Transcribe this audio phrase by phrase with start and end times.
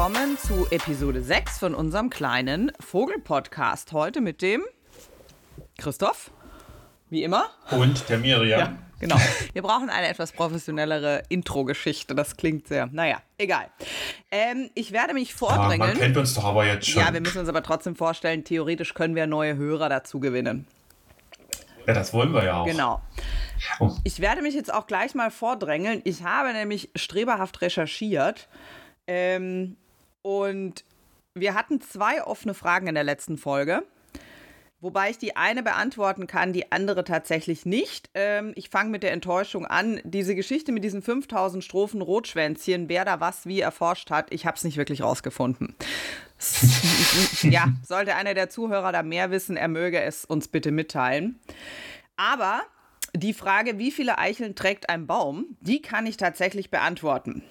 [0.00, 3.92] willkommen zu Episode 6 von unserem kleinen Vogel-Podcast.
[3.92, 4.64] Heute mit dem
[5.76, 6.30] Christoph,
[7.10, 7.50] wie immer.
[7.70, 8.60] Und der Miriam.
[8.60, 9.16] Ja, genau.
[9.52, 12.14] Wir brauchen eine etwas professionellere Intro-Geschichte.
[12.14, 13.66] Das klingt sehr, naja, egal.
[14.30, 15.80] Ähm, ich werde mich vordrängeln.
[15.80, 17.02] Ja, man kennt uns doch aber jetzt schon.
[17.02, 20.66] Ja, wir müssen uns aber trotzdem vorstellen, theoretisch können wir neue Hörer dazu gewinnen.
[21.86, 22.64] Ja, das wollen wir ja auch.
[22.64, 23.02] Genau.
[23.80, 23.90] Oh.
[24.04, 26.00] Ich werde mich jetzt auch gleich mal vordrängeln.
[26.04, 28.48] Ich habe nämlich streberhaft recherchiert
[29.06, 29.76] ähm,
[30.22, 30.84] und
[31.34, 33.84] wir hatten zwei offene Fragen in der letzten Folge.
[34.82, 38.08] Wobei ich die eine beantworten kann, die andere tatsächlich nicht.
[38.14, 40.00] Ähm, ich fange mit der Enttäuschung an.
[40.04, 44.56] Diese Geschichte mit diesen 5000 Strophen Rotschwänzchen, wer da was wie erforscht hat, ich habe
[44.56, 45.76] es nicht wirklich rausgefunden.
[47.42, 51.38] ja, sollte einer der Zuhörer da mehr wissen, er möge es uns bitte mitteilen.
[52.16, 52.62] Aber
[53.14, 57.42] die Frage, wie viele Eicheln trägt ein Baum, die kann ich tatsächlich beantworten.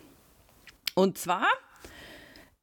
[0.95, 1.45] Und zwar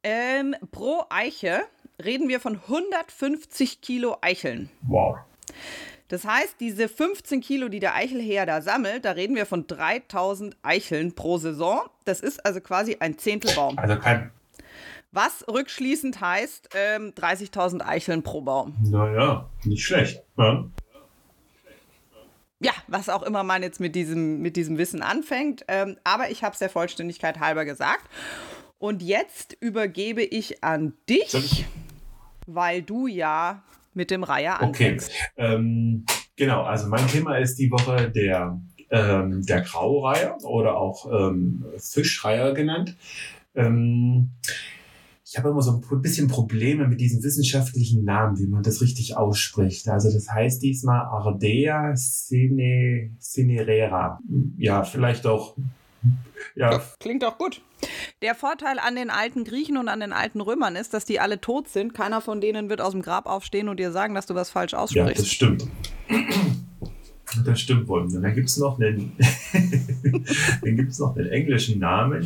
[0.07, 1.63] ähm, pro Eiche
[2.01, 4.69] reden wir von 150 Kilo Eicheln.
[4.83, 5.17] Wow.
[6.07, 10.55] Das heißt, diese 15 Kilo, die der Eichelheer da sammelt, da reden wir von 3000
[10.61, 11.81] Eicheln pro Saison.
[12.05, 13.77] Das ist also quasi ein Zehntelbaum.
[13.77, 14.31] Also kein.
[15.11, 18.75] Was rückschließend heißt ähm, 30.000 Eicheln pro Baum.
[18.83, 20.23] Naja, nicht schlecht.
[20.37, 20.65] Ja.
[22.59, 22.71] ja.
[22.87, 25.65] was auch immer man jetzt mit diesem, mit diesem Wissen anfängt.
[25.67, 28.05] Ähm, aber ich habe es der Vollständigkeit halber gesagt.
[28.79, 31.33] Und jetzt übergebe ich an dich.
[31.33, 31.65] Ich?
[32.47, 33.61] weil du ja
[33.93, 35.11] mit dem Reiher anfängst.
[35.35, 36.63] Okay, ähm, genau.
[36.63, 42.95] Also mein Thema ist die Woche der, ähm, der Graureiher oder auch ähm, Fischreiher genannt.
[43.53, 44.31] Ähm,
[45.25, 49.17] ich habe immer so ein bisschen Probleme mit diesen wissenschaftlichen Namen, wie man das richtig
[49.17, 49.89] ausspricht.
[49.89, 54.19] Also das heißt diesmal Ardea cine, cinerera.
[54.57, 55.57] Ja, vielleicht auch
[56.55, 56.81] ja.
[56.99, 57.61] Klingt auch gut.
[58.21, 61.39] Der Vorteil an den alten Griechen und an den alten Römern ist, dass die alle
[61.39, 61.93] tot sind.
[61.93, 64.73] Keiner von denen wird aus dem Grab aufstehen und dir sagen, dass du was falsch
[64.73, 65.09] aussprichst.
[65.09, 65.67] Ja, das stimmt.
[67.45, 68.01] Das stimmt wohl.
[68.01, 69.11] Und dann gibt es noch einen,
[70.99, 72.25] noch einen englischen Namen,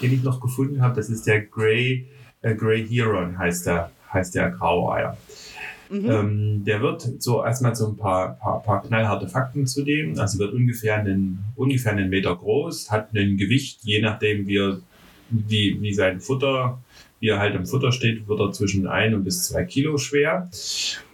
[0.00, 0.94] den ich noch gefunden habe.
[0.94, 2.06] Das ist der Grey,
[2.42, 5.16] äh, Grey Heron, heißt der, heißt der Graueier.
[5.92, 6.10] Mhm.
[6.10, 10.18] Ähm, der wird so erstmal so ein paar, paar, paar knallharte Fakten zu dem.
[10.18, 14.80] Also wird ungefähr einen, ungefähr einen Meter groß, hat ein Gewicht, je nachdem wie, er,
[15.28, 16.82] wie, wie sein Futter,
[17.20, 20.48] wie er halt im Futter steht, wird er zwischen ein und bis zwei Kilo schwer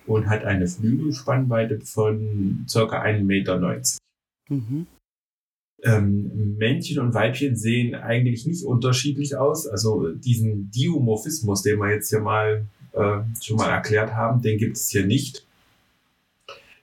[0.06, 3.82] und hat eine Flügelspannweite von circa 1,90 Meter.
[4.48, 4.86] Mhm.
[5.82, 9.66] Ähm, Männchen und Weibchen sehen eigentlich nicht unterschiedlich aus.
[9.66, 14.76] Also diesen Diomorphismus, den wir jetzt hier mal äh, schon mal erklärt haben, den gibt
[14.76, 15.44] es hier nicht.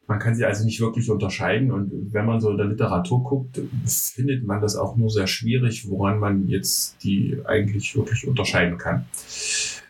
[0.08, 3.60] Man kann sie also nicht wirklich unterscheiden und wenn man so in der Literatur guckt,
[3.86, 9.06] findet man das auch nur sehr schwierig, woran man jetzt die eigentlich wirklich unterscheiden kann.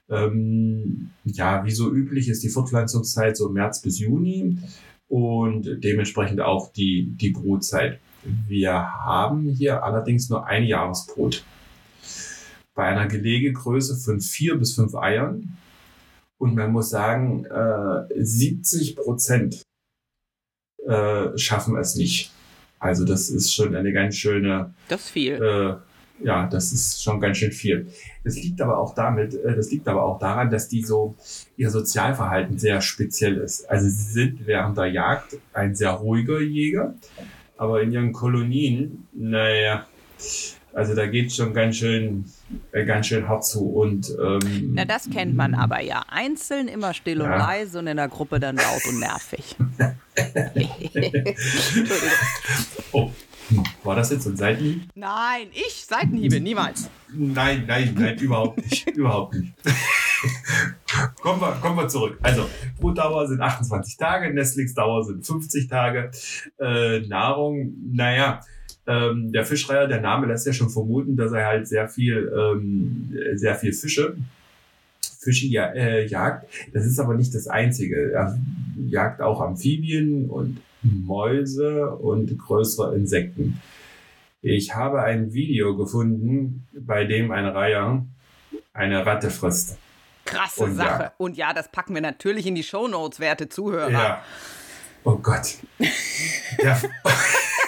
[0.10, 4.58] Ähm, ja, wie so üblich ist die Fortpflanzungszeit so März bis Juni
[5.10, 8.00] und dementsprechend auch die, die Brutzeit.
[8.48, 11.44] Wir haben hier allerdings nur eine Jahresbrut.
[12.74, 15.58] Bei einer Gelegegröße von vier bis fünf Eiern
[16.38, 19.62] und man muss sagen, äh, 70 Prozent
[20.86, 22.32] äh, schaffen es nicht.
[22.80, 24.74] Also das ist schon eine ganz schöne.
[24.90, 25.34] Das ist viel.
[25.34, 25.76] Äh,
[26.24, 27.88] ja, das ist schon ganz schön viel.
[28.24, 31.16] Das liegt aber auch damit, äh, das liegt aber auch daran, dass die so
[31.58, 33.70] ihr Sozialverhalten sehr speziell ist.
[33.70, 36.96] Also sie sind während der Jagd ein sehr ruhiger Jäger,
[37.58, 39.88] aber in ihren Kolonien, naja,
[40.76, 42.26] also da geht schon ganz schön,
[42.74, 43.66] äh, ganz schön hart zu.
[43.66, 46.04] Und, ähm, Na, das kennt man aber ja.
[46.10, 49.56] Einzeln immer still und leise und in der Gruppe dann laut und nervig.
[52.92, 53.10] oh.
[53.84, 54.90] War das jetzt ein Seitenhieb?
[54.96, 56.90] Nein, ich Seitenhiebe, niemals.
[57.14, 58.90] Nein, nein, nein, überhaupt nicht.
[58.96, 59.54] überhaupt nicht.
[61.22, 62.18] kommen, wir, kommen wir zurück.
[62.24, 62.50] Also,
[62.80, 66.10] Brutdauer sind 28 Tage, Nestlingsdauer sind 50 Tage.
[66.60, 68.42] Äh, Nahrung, naja,
[68.88, 73.18] ähm, der Fischreiher, der Name lässt ja schon vermuten, dass er halt sehr viel, ähm,
[73.36, 74.16] sehr viel Fische,
[75.20, 76.48] Fische ja, äh, jagt.
[76.74, 78.12] Das ist aber nicht das Einzige.
[78.12, 78.38] Er
[78.88, 83.60] jagt auch Amphibien und Mäuse und größere Insekten.
[84.42, 88.06] Ich habe ein Video gefunden, bei dem ein Reiher
[88.74, 89.78] eine Ratte frisst.
[90.26, 91.04] Krasse und Sache.
[91.04, 91.14] Ja.
[91.18, 93.90] Und ja, das packen wir natürlich in die Shownotes, werte Zuhörer.
[93.90, 94.22] Ja.
[95.04, 95.56] Oh Gott.
[96.64, 96.80] Ja.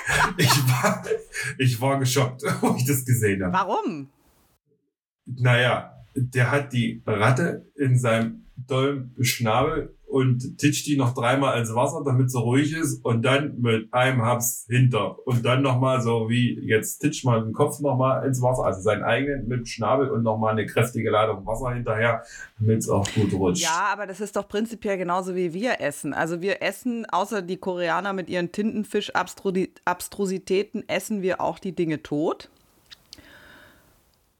[0.37, 1.03] ich, war,
[1.57, 3.53] ich war geschockt, als ich das gesehen habe.
[3.53, 4.09] Warum?
[5.25, 11.75] Naja, der hat die Ratte in seinem dollen Schnabel und titscht die noch dreimal ins
[11.75, 16.29] Wasser, damit sie ruhig ist und dann mit einem Haps hinter und dann nochmal so
[16.29, 20.23] wie jetzt titscht mal den Kopf nochmal ins Wasser, also seinen eigenen mit Schnabel und
[20.23, 22.23] nochmal eine kräftige Ladung Wasser hinterher,
[22.59, 23.63] damit es auch gut rutscht.
[23.63, 26.13] Ja, aber das ist doch prinzipiell genauso wie wir essen.
[26.13, 32.49] Also wir essen, außer die Koreaner mit ihren Tintenfisch-Abstrusitäten, essen wir auch die Dinge tot.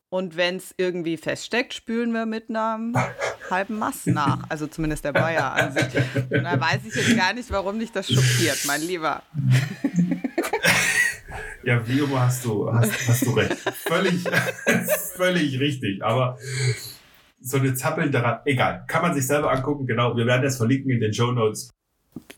[0.10, 2.96] Und wenn es irgendwie feststeckt, spülen wir mit einem
[3.50, 4.50] halben Mast nach.
[4.50, 5.96] Also zumindest der Bayer an sich.
[6.30, 9.22] Und da weiß ich jetzt gar nicht, warum dich das schockiert, mein Lieber.
[11.64, 13.58] Ja, wie immer hast du, hast, hast du recht.
[13.58, 14.24] Völlig,
[15.16, 16.02] völlig richtig.
[16.02, 16.38] Aber
[17.42, 18.86] so eine zappelnde Rat, egal.
[18.88, 19.86] Kann man sich selber angucken.
[19.86, 21.70] Genau, wir werden das verlinken in den Show Notes.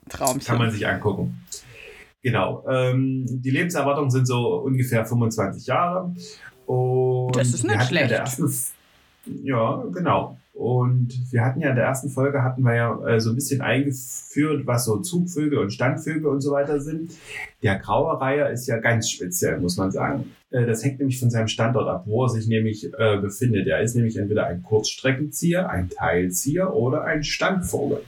[0.10, 0.44] Traumchen.
[0.44, 1.46] Kann man sich angucken.
[2.24, 2.66] Genau.
[2.68, 6.12] Ähm, die Lebenserwartungen sind so ungefähr 25 Jahre.
[6.70, 8.12] Und das ist nicht schlecht.
[8.12, 8.26] Ja,
[9.44, 10.38] ja, genau.
[10.54, 13.62] Und wir hatten ja in der ersten Folge hatten wir ja äh, so ein bisschen
[13.62, 17.14] eingeführt, was so Zugvögel und Standvögel und so weiter sind.
[17.64, 20.32] Der graue Reiher ist ja ganz speziell, muss man sagen.
[20.52, 23.68] Äh, das hängt nämlich von seinem Standort ab, wo er sich nämlich äh, befindet.
[23.68, 28.04] Er ist nämlich entweder ein Kurzstreckenzieher, ein Teilzieher oder ein Standvogel.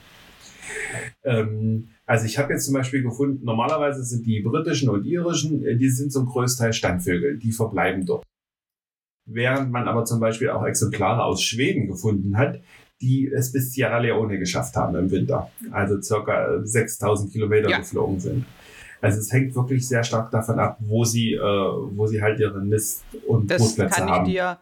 [1.24, 5.74] Ähm, also ich habe jetzt zum Beispiel gefunden, normalerweise sind die britischen und irischen, äh,
[5.74, 8.22] die sind zum Größteil Standvögel, die verbleiben dort.
[9.24, 12.60] Während man aber zum Beispiel auch Exemplare aus Schweden gefunden hat,
[13.00, 15.50] die es bis Sierra Leone geschafft haben im Winter.
[15.70, 17.78] Also circa 6000 Kilometer ja.
[17.78, 18.46] geflogen sind.
[19.00, 22.60] Also es hängt wirklich sehr stark davon ab, wo sie, äh, wo sie halt ihre
[22.64, 24.24] Nist- und das Brutplätze kann ich haben.
[24.26, 24.58] Dir,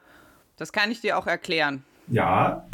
[0.56, 1.84] das kann ich dir auch erklären.
[2.08, 2.66] Ja.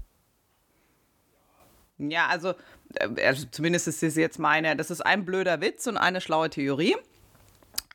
[1.98, 2.54] Ja, also,
[2.94, 6.50] äh, also zumindest ist das jetzt meine, das ist ein blöder Witz und eine schlaue
[6.50, 6.94] Theorie.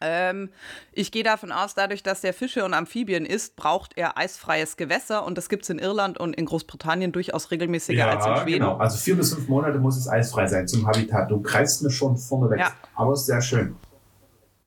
[0.01, 0.49] Ähm,
[0.91, 5.25] ich gehe davon aus, dadurch, dass der Fische und Amphibien isst, braucht er eisfreies Gewässer
[5.25, 8.65] und das gibt es in Irland und in Großbritannien durchaus regelmäßiger ja, als in Schweden.
[8.65, 8.77] Genau.
[8.77, 11.29] Also vier bis fünf Monate muss es eisfrei sein zum Habitat.
[11.29, 12.59] Du greifst mir schon vorne weg.
[12.59, 12.71] Ja.
[12.95, 13.75] Aber ist sehr schön.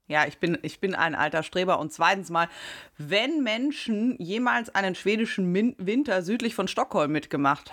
[0.07, 1.79] Ja, ich bin, ich bin ein alter Streber.
[1.79, 2.49] Und zweitens mal,
[2.99, 7.73] wenn Menschen jemals einen schwedischen Min Winter südlich von Stockholm mitgemacht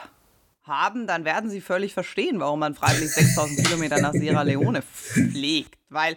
[0.64, 5.78] haben, dann werden sie völlig verstehen, warum man freiwillig 6000 Kilometer nach Sierra Leone fliegt.
[5.90, 6.16] Weil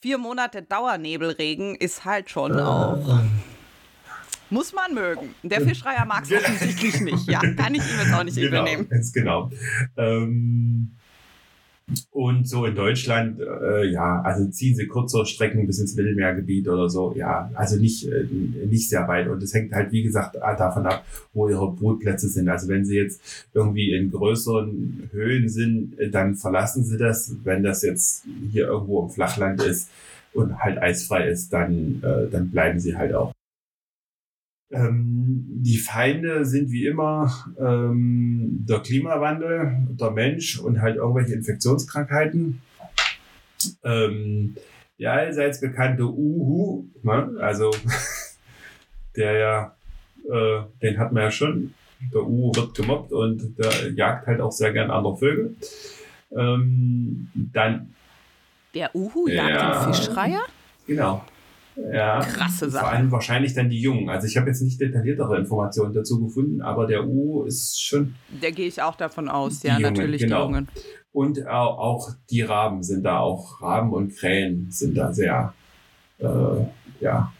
[0.00, 3.20] vier Monate Dauernebelregen ist halt schon auch.
[4.50, 5.34] Muss man mögen.
[5.42, 7.28] Der Fischreier mag es offensichtlich nicht.
[7.28, 8.88] Ja, kann ich ihm jetzt auch nicht genau, übernehmen.
[8.88, 9.50] Ganz genau.
[9.96, 10.96] Ähm,
[12.10, 16.88] und so in Deutschland, äh, ja, also ziehen sie kurze Strecken bis ins Mittelmeergebiet oder
[16.88, 18.26] so, ja, also nicht, äh,
[18.66, 19.28] nicht sehr weit.
[19.28, 22.48] Und es hängt halt, wie gesagt, davon ab, wo ihre Brutplätze sind.
[22.48, 27.34] Also wenn sie jetzt irgendwie in größeren Höhen sind, dann verlassen sie das.
[27.44, 29.90] Wenn das jetzt hier irgendwo im Flachland ist
[30.34, 33.32] und halt eisfrei ist, dann, äh, dann bleiben sie halt auch.
[34.70, 42.60] Ähm, die Feinde sind wie immer ähm, der Klimawandel, der Mensch und halt irgendwelche Infektionskrankheiten.
[43.82, 44.56] Ähm,
[44.98, 47.36] der allseits bekannte Uhu, ne?
[47.40, 47.70] also
[49.16, 49.76] der ja,
[50.30, 51.74] äh, den hat man ja schon.
[52.12, 55.56] Der Uhu wird gemobbt und der jagt halt auch sehr gern andere Vögel.
[56.36, 57.94] Ähm, dann.
[58.74, 60.42] Der Uhu jagt ja, den Fischreiher?
[60.86, 61.24] Genau.
[61.92, 62.84] Ja, Krasse Sache.
[62.84, 64.08] Vor allem wahrscheinlich dann die Jungen.
[64.08, 68.14] Also ich habe jetzt nicht detailliertere Informationen dazu gefunden, aber der U ist schon.
[68.42, 70.46] Der gehe ich auch davon aus, ja, Jungen, natürlich genau.
[70.46, 70.68] die Jungen.
[71.12, 75.54] Und auch die Raben sind da auch, Raben und Krähen sind da sehr,
[76.18, 76.26] äh,
[77.00, 77.32] ja,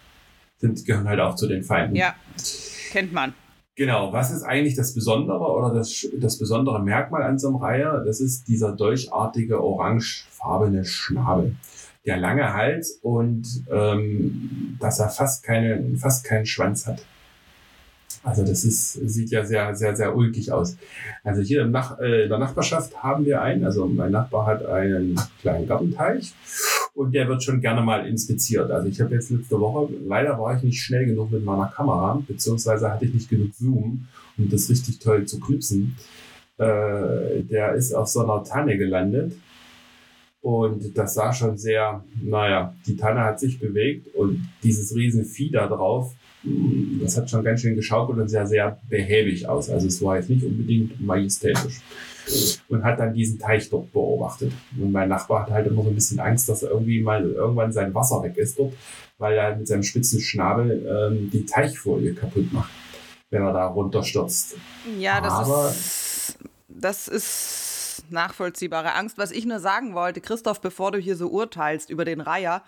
[0.57, 1.97] sind, gehören halt auch zu den Feinden.
[1.97, 2.15] Ja,
[2.91, 3.35] kennt man.
[3.77, 8.03] Genau, was ist eigentlich das Besondere oder das, das besondere Merkmal an so einem Reiher?
[8.05, 11.55] Das ist dieser dolchartige orangefarbene Schnabel
[12.09, 17.05] der lange Hals und ähm, dass er fast, keine, fast keinen Schwanz hat.
[18.25, 20.77] Also das ist, sieht ja sehr, sehr, sehr ulkig aus.
[21.23, 25.69] Also hier äh, in der Nachbarschaft haben wir einen, also mein Nachbar hat einen kleinen
[25.69, 26.33] Gartenteich
[26.95, 28.71] und der wird schon gerne mal inspiziert.
[28.71, 32.23] Also ich habe jetzt letzte Woche, leider war ich nicht schnell genug mit meiner Kamera,
[32.27, 35.95] beziehungsweise hatte ich nicht genug Zoom, um das richtig toll zu knipsen.
[36.57, 39.35] Äh, der ist auf so einer Tanne gelandet
[40.41, 45.67] und das sah schon sehr, naja, die Tanne hat sich bewegt und dieses Riesenvieh da
[45.67, 46.15] drauf,
[47.03, 49.69] das hat schon ganz schön geschaukelt und sah sehr behäbig aus.
[49.69, 51.81] Also es war jetzt nicht unbedingt majestätisch.
[52.69, 54.53] Und hat dann diesen Teich dort beobachtet.
[54.79, 57.73] Und mein Nachbar hat halt immer so ein bisschen Angst, dass er irgendwie mal irgendwann
[57.73, 58.75] sein Wasser weg ist dort,
[59.17, 62.71] weil er mit seinem spitzen Schnabel ähm, die Teichfolie kaputt macht,
[63.31, 64.57] wenn er da runterstürzt.
[64.99, 66.39] Ja, das Aber ist.
[66.69, 67.58] Das ist
[68.11, 69.19] nachvollziehbare Angst.
[69.19, 72.63] Was ich nur sagen wollte, Christoph, bevor du hier so urteilst über den Reiher,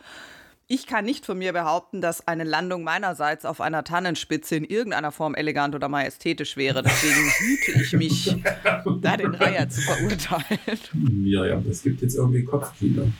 [0.72, 5.10] ich kann nicht von mir behaupten, dass eine Landung meinerseits auf einer Tannenspitze in irgendeiner
[5.10, 6.84] Form elegant oder majestätisch wäre.
[6.84, 8.36] Deswegen hüte ich mich,
[9.02, 11.24] da den Reiher zu verurteilen.
[11.24, 13.10] Ja, ja, das gibt jetzt irgendwie Kopfkino.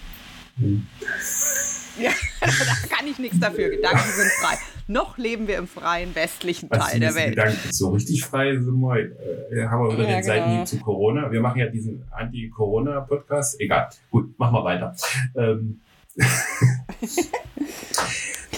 [1.99, 3.69] Ja, da kann ich nichts dafür.
[3.71, 4.57] Gedanken sind frei.
[4.87, 7.37] Noch leben wir im freien westlichen Teil der Welt.
[7.37, 10.65] Gedanken so richtig frei sind wir, äh, haben wir wieder ja, den Seiten genau.
[10.65, 11.31] zu Corona.
[11.31, 13.61] Wir machen ja diesen Anti-Corona-Podcast.
[13.61, 13.89] Egal.
[14.11, 14.95] Gut, machen wir weiter.
[15.37, 15.81] Ähm,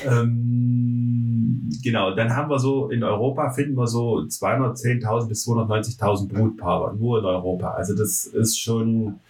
[0.06, 6.96] ähm, genau, dann haben wir so in Europa finden wir so 210.000 bis 290.000 Brutpaare
[6.96, 7.72] nur in Europa.
[7.72, 9.20] Also das ist schon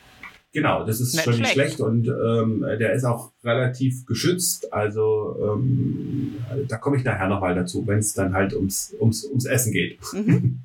[0.53, 4.73] genau, das ist nicht schon nicht schlecht, und ähm, der ist auch relativ geschützt.
[4.73, 6.37] Also ähm,
[6.69, 9.99] da komme ich nachher nochmal dazu, wenn es dann halt ums ums ums Essen geht.
[10.13, 10.61] Mhm.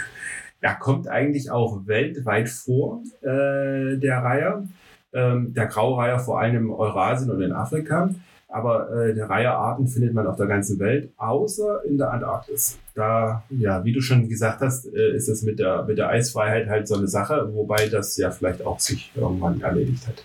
[0.62, 4.68] ja, kommt eigentlich auch weltweit vor äh, der Reihe
[5.16, 8.10] ähm, der Graureiher vor allem im Eurasien und in Afrika.
[8.48, 12.78] Aber äh, der Reiherarten findet man auf der ganzen Welt, außer in der Antarktis.
[12.94, 16.68] Da, ja, wie du schon gesagt hast, äh, ist es mit der, mit der Eisfreiheit
[16.68, 20.24] halt so eine Sache, wobei das ja vielleicht auch sich irgendwann erledigt hat.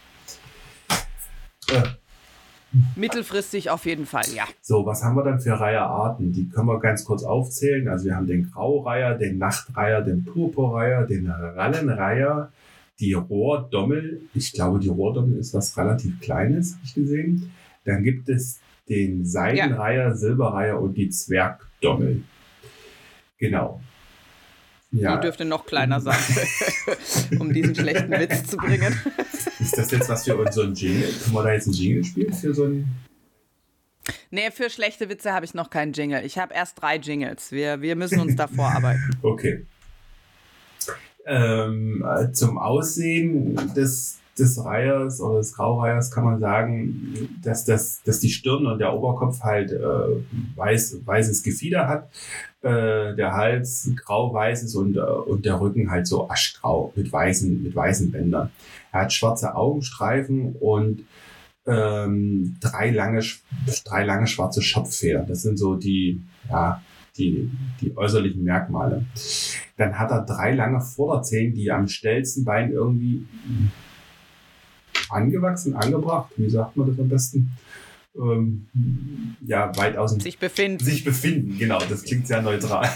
[1.74, 1.84] Äh.
[2.96, 4.44] Mittelfristig auf jeden Fall, ja.
[4.62, 6.32] So, was haben wir dann für Reiherarten?
[6.32, 7.90] Die können wir ganz kurz aufzählen.
[7.90, 12.52] Also wir haben den Graureiher, den Nachtreiher, den Purpurreiher, den Rallenreiher,
[13.02, 14.22] die Rohrdommel.
[14.34, 17.52] Ich glaube, die Rohrdommel ist was relativ Kleines, habe ich gesehen.
[17.86, 18.60] Dann gibt es
[18.90, 20.16] den Seidenreiher, ja.
[20.16, 22.24] Silberreiher und die Zwergdommel.
[23.38, 23.82] Genau.
[24.92, 25.16] Ja.
[25.16, 26.20] Die dürfte noch kleiner sein,
[27.40, 28.94] um diesen schlechten Witz zu bringen.
[29.60, 31.10] Ist das jetzt was für unseren Jingle?
[31.24, 32.88] Können wir da jetzt ein Jingle spielen für so ein.
[34.32, 36.26] Nee, für schlechte Witze habe ich noch keinen Jingle.
[36.26, 37.52] Ich habe erst drei Jingles.
[37.52, 39.16] Wir, wir müssen uns da vorarbeiten.
[39.22, 39.66] Okay.
[41.26, 48.20] Ähm, zum Aussehen des, des Reihers oder des Graureihers kann man sagen, dass, das, dass
[48.20, 49.78] die Stirn und der Oberkopf halt äh,
[50.56, 52.10] weiß, weißes Gefieder hat,
[52.62, 57.62] äh, der Hals grau-weiß ist und, äh, und der Rücken halt so aschgrau mit weißen,
[57.62, 58.52] mit weißen Bändern.
[58.92, 61.04] Er hat schwarze Augenstreifen und
[61.68, 63.22] ähm, drei, lange,
[63.86, 65.28] drei lange schwarze Schopffedern.
[65.28, 66.82] Das sind so die, ja,
[67.18, 69.06] die, die äußerlichen Merkmale.
[69.78, 73.26] Dann hat er drei lange Vorderzehen, die am schnellsten Bein irgendwie
[75.12, 76.32] angewachsen, angebracht.
[76.38, 77.52] Wie sagt man das am besten?
[78.16, 78.68] ähm,
[79.46, 80.20] ja, weit außen.
[80.20, 80.84] Sich befinden.
[80.84, 82.90] Sich befinden, genau, das klingt sehr neutral.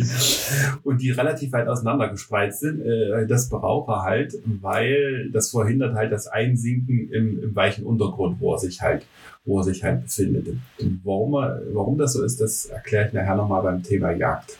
[0.84, 5.96] und die relativ weit auseinander gespreizt sind, äh, das braucht er halt, weil das verhindert
[5.96, 9.06] halt das Einsinken im, im weichen Untergrund, wo er sich halt,
[9.44, 10.48] wo er sich halt befindet.
[10.80, 14.58] Und warum, er, warum das so ist, das erkläre ich nachher nochmal beim Thema Jagd.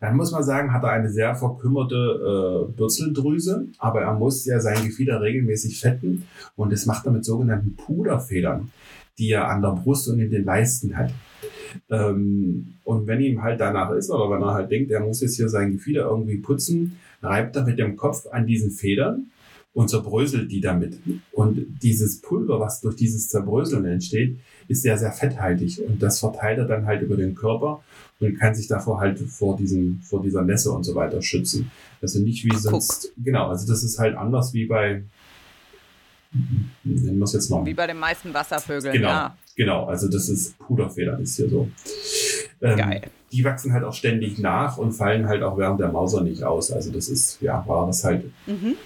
[0.00, 4.58] Dann muss man sagen, hat er eine sehr verkümmerte äh, Bürzeldrüse, aber er muss ja
[4.58, 6.24] sein Gefieder regelmäßig fetten
[6.56, 8.70] und das macht er mit sogenannten Puderfedern,
[9.18, 11.12] die er an der Brust und in den Leisten hat.
[11.90, 15.36] Ähm, und wenn ihm halt danach ist oder wenn er halt denkt, er muss jetzt
[15.36, 19.26] hier sein Gefieder irgendwie putzen, reibt er mit dem Kopf an diesen Federn
[19.74, 20.98] und zerbröselt die damit.
[21.32, 24.38] Und dieses Pulver, was durch dieses Zerbröseln entsteht,
[24.70, 27.82] ist sehr, sehr fetthaltig und das verteilt er dann halt über den Körper
[28.20, 31.72] und kann sich davor halt vor diesem, vor dieser Nässe und so weiter schützen.
[32.00, 33.24] Also nicht wie sonst, Guck.
[33.24, 35.02] genau, also das ist halt anders wie bei,
[36.84, 37.66] nennen wir es jetzt noch.
[37.66, 39.36] Wie bei den meisten Wasservögeln, genau, ja.
[39.56, 41.68] Genau, also das ist Puderfedern ist hier so.
[42.62, 43.02] Ähm, Geil.
[43.32, 46.70] Die wachsen halt auch ständig nach und fallen halt auch während der Mauser nicht aus.
[46.70, 48.76] Also das ist, ja, war das halt mhm.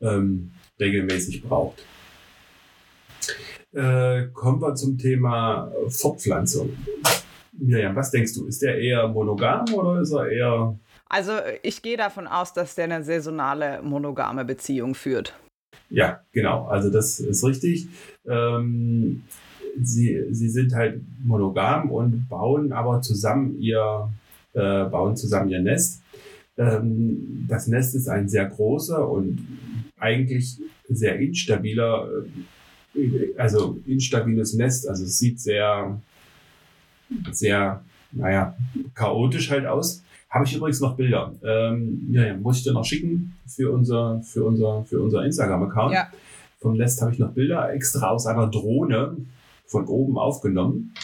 [0.00, 1.82] ähm, regelmäßig braucht.
[3.76, 6.70] Äh, kommen wir zum Thema Fortpflanzung.
[7.52, 8.46] Miriam, was denkst du?
[8.46, 10.78] Ist der eher monogam oder ist er eher.
[11.10, 15.34] Also, ich gehe davon aus, dass der eine saisonale monogame Beziehung führt.
[15.90, 16.66] Ja, genau.
[16.68, 17.88] Also, das ist richtig.
[18.26, 19.24] Ähm,
[19.82, 24.08] sie, sie sind halt monogam und bauen aber zusammen ihr,
[24.54, 26.02] äh, bauen zusammen ihr Nest.
[26.56, 29.46] Ähm, das Nest ist ein sehr großer und
[29.98, 32.28] eigentlich sehr instabiler, äh,
[33.36, 34.88] also instabiles Nest.
[34.88, 36.00] Also es sieht sehr
[37.30, 38.56] sehr, naja,
[38.94, 40.02] chaotisch halt aus.
[40.30, 41.32] Habe ich übrigens noch Bilder.
[41.42, 45.94] Ähm, ja, ja, muss ich dir noch schicken für unser, für unser, für unser Instagram-Account.
[45.94, 46.08] Ja.
[46.60, 49.16] Vom Nest habe ich noch Bilder extra aus einer Drohne
[49.66, 50.94] von oben aufgenommen.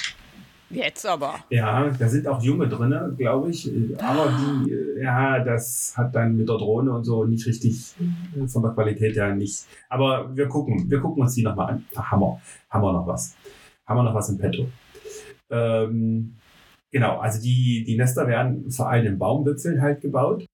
[0.73, 1.35] Jetzt aber.
[1.51, 3.71] Ja, da sind auch Junge drin, glaube ich.
[3.99, 7.95] Aber die, ja, das hat dann mit der Drohne und so nicht richtig
[8.47, 9.67] von der Qualität her nicht.
[9.89, 11.85] Aber wir gucken, wir gucken uns die nochmal an.
[11.95, 13.35] Haben wir, haben wir noch was.
[13.87, 14.67] Haben wir noch was im Petto.
[15.51, 16.37] Ähm,
[16.91, 20.47] genau, also die, die Nester werden vor allem in Baumwipfeln halt gebaut.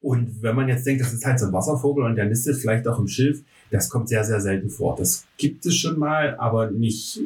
[0.00, 2.86] Und wenn man jetzt denkt, das ist halt so ein Wasservogel und der nistet vielleicht
[2.86, 4.94] auch im Schilf, das kommt sehr, sehr selten vor.
[4.96, 7.20] Das gibt es schon mal, aber nicht,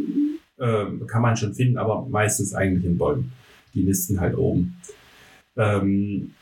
[0.60, 3.32] äh, kann man schon finden, aber meistens eigentlich in Bäumen.
[3.74, 4.76] Die nisten halt oben.
[5.56, 6.32] Ähm,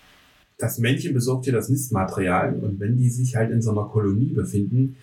[0.58, 4.32] das Männchen besorgt hier das Nistmaterial und wenn die sich halt in so einer Kolonie
[4.32, 4.96] befinden,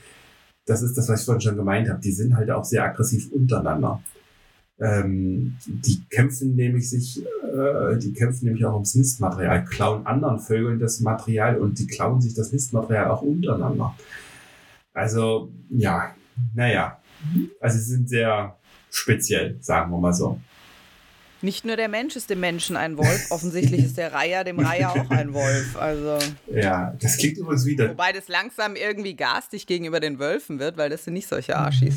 [0.65, 3.31] das ist das, was ich vorhin schon gemeint habe, die sind halt auch sehr aggressiv
[3.31, 4.01] untereinander.
[4.77, 10.79] Ähm, die kämpfen nämlich sich, äh, die kämpfen nämlich auch ums Nistmaterial, klauen anderen Vögeln
[10.79, 13.95] das Material und die klauen sich das Nistmaterial auch untereinander.
[14.93, 16.13] Also, ja,
[16.53, 17.00] naja.
[17.62, 18.57] Also sie sind sehr
[18.96, 20.40] speziell, sagen wir mal so.
[21.42, 24.92] Nicht nur der Mensch ist dem Menschen ein Wolf, offensichtlich ist der Reiher dem Reiher
[24.92, 25.75] auch ein Wolf.
[25.78, 26.18] Also.
[26.52, 27.90] Ja, das klingt übrigens wieder.
[27.90, 31.96] Wobei das langsam irgendwie garstig gegenüber den Wölfen wird, weil das sind nicht solche Arschis.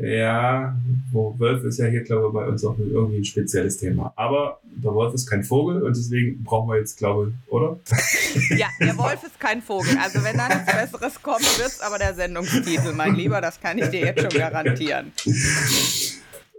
[0.00, 0.74] Ja,
[1.12, 4.12] wo Wolf ist ja hier, glaube ich, bei uns auch irgendwie ein spezielles Thema.
[4.16, 7.78] Aber der Wolf ist kein Vogel und deswegen brauchen wir jetzt, glaube ich, oder?
[8.56, 9.98] Ja, der Wolf ist kein Vogel.
[10.02, 13.40] Also wenn da nichts Besseres kommt, wird aber der Sendungstitel, mein Lieber.
[13.40, 15.12] Das kann ich dir jetzt schon garantieren.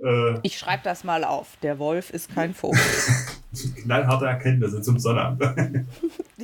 [0.04, 1.58] Äh, ich schreibe das mal auf.
[1.62, 2.82] Der Wolf ist kein Vogel.
[3.84, 5.44] Knallharte Erkenntnisse zum Sonnabend.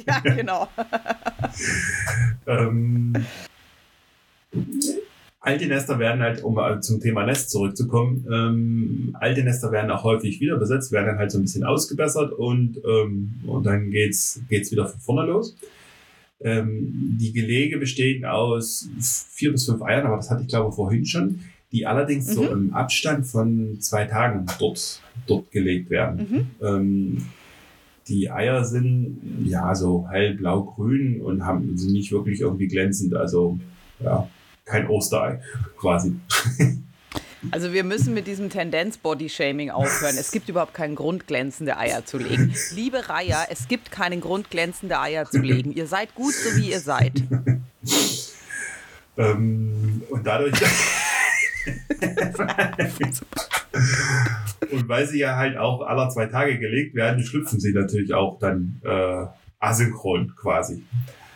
[0.05, 0.67] ja, genau.
[2.45, 3.13] ähm,
[5.47, 10.41] Alte Nester werden halt, um zum Thema Nest zurückzukommen, ähm, alte Nester werden auch häufig
[10.41, 14.73] wieder besetzt, werden dann halt so ein bisschen ausgebessert und, ähm, und dann geht's, geht's
[14.73, 15.55] wieder von vorne los.
[16.41, 18.89] Ähm, die Gelege bestehen aus
[19.31, 21.39] vier bis fünf Eiern, aber das hatte ich glaube vorhin schon,
[21.71, 22.33] die allerdings mhm.
[22.33, 26.27] so im Abstand von zwei Tagen dort, dort gelegt werden.
[26.59, 26.67] Mhm.
[26.67, 27.17] Ähm,
[28.09, 33.57] die Eier sind ja so hellblau-grün und haben, sind nicht wirklich irgendwie glänzend, also
[34.01, 34.27] ja,
[34.67, 35.39] kein Osterei
[35.77, 36.15] quasi.
[37.51, 40.15] Also wir müssen mit diesem Tendenz-Body-Shaming aufhören.
[40.17, 42.53] Es gibt überhaupt keinen Grund, glänzende Eier zu legen.
[42.73, 45.71] Liebe Reiher, es gibt keinen Grund, glänzende Eier zu legen.
[45.71, 47.13] Ihr seid gut, so wie ihr seid.
[49.17, 50.53] ähm, und dadurch...
[54.71, 58.39] und weil sie ja halt auch alle zwei Tage gelegt werden, schlüpfen sie natürlich auch
[58.39, 59.25] dann äh,
[59.59, 60.83] asynchron quasi.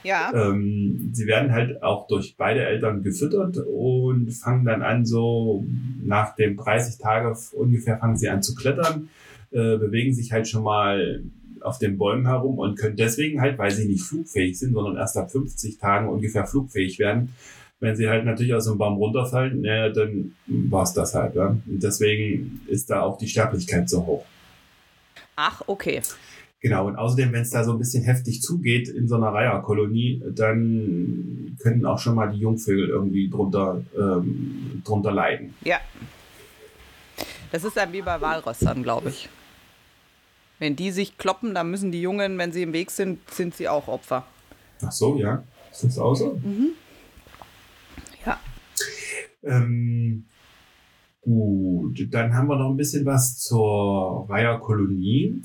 [0.03, 0.31] Ja.
[0.33, 5.65] Ähm, sie werden halt auch durch beide Eltern gefüttert und fangen dann an, so
[6.03, 9.09] nach den 30 Tagen ungefähr fangen sie an zu klettern,
[9.51, 11.23] äh, bewegen sich halt schon mal
[11.61, 15.17] auf den Bäumen herum und können deswegen halt, weil sie nicht flugfähig sind, sondern erst
[15.17, 17.33] ab 50 Tagen ungefähr flugfähig werden.
[17.79, 21.35] Wenn sie halt natürlich aus dem Baum runterfallen, äh, dann war's das halt.
[21.35, 21.47] Ja?
[21.47, 24.25] Und deswegen ist da auch die Sterblichkeit so hoch.
[25.35, 26.01] Ach, okay.
[26.61, 30.23] Genau, und außerdem, wenn es da so ein bisschen heftig zugeht in so einer Reiherkolonie,
[30.29, 35.55] dann können auch schon mal die Jungvögel irgendwie drunter, ähm, drunter leiden.
[35.61, 35.79] Ja.
[37.51, 39.27] Das ist dann wie bei Walrössern, glaube ich.
[40.59, 43.67] Wenn die sich kloppen, dann müssen die Jungen, wenn sie im Weg sind, sind sie
[43.67, 44.23] auch Opfer.
[44.83, 45.43] Ach so, ja.
[45.71, 46.39] Ist das auch so?
[46.43, 46.73] Mhm.
[48.23, 48.39] Ja.
[49.43, 50.25] Ähm,
[51.21, 55.41] gut, dann haben wir noch ein bisschen was zur Reiherkolonie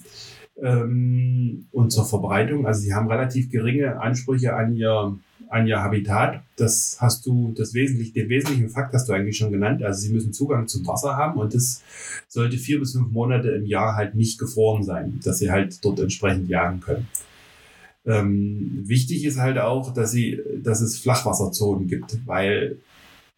[0.62, 2.66] ähm, und zur Verbreitung.
[2.66, 5.16] Also sie haben relativ geringe Ansprüche an ihr,
[5.48, 6.42] an ihr Habitat.
[6.56, 9.82] Das hast du, das wesentlich, den wesentlichen Fakt hast du eigentlich schon genannt.
[9.82, 11.82] Also sie müssen Zugang zum Wasser haben und das
[12.28, 16.00] sollte vier bis fünf Monate im Jahr halt nicht gefroren sein, dass sie halt dort
[16.00, 17.08] entsprechend jagen können.
[18.06, 22.78] Ähm, wichtig ist halt auch, dass sie, dass es Flachwasserzonen gibt, weil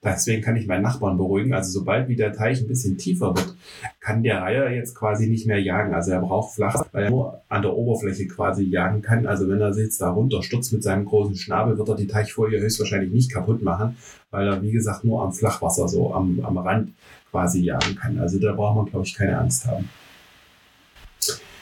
[0.05, 1.53] Deswegen kann ich meinen Nachbarn beruhigen.
[1.53, 3.57] Also sobald wie der Teich ein bisschen tiefer wird,
[3.99, 5.93] kann der Reiher jetzt quasi nicht mehr jagen.
[5.93, 9.27] Also er braucht flach, weil er nur an der Oberfläche quasi jagen kann.
[9.27, 12.61] Also wenn er sich jetzt da runterstürzt mit seinem großen Schnabel, wird er die Teichfolie
[12.61, 13.97] höchstwahrscheinlich nicht kaputt machen,
[14.31, 16.93] weil er, wie gesagt, nur am Flachwasser, so am, am Rand
[17.33, 18.21] quasi jagen kann.
[18.21, 19.89] Also da braucht man, glaube ich, keine Angst haben.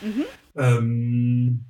[0.03, 0.25] Mhm.
[0.57, 1.61] Ähm,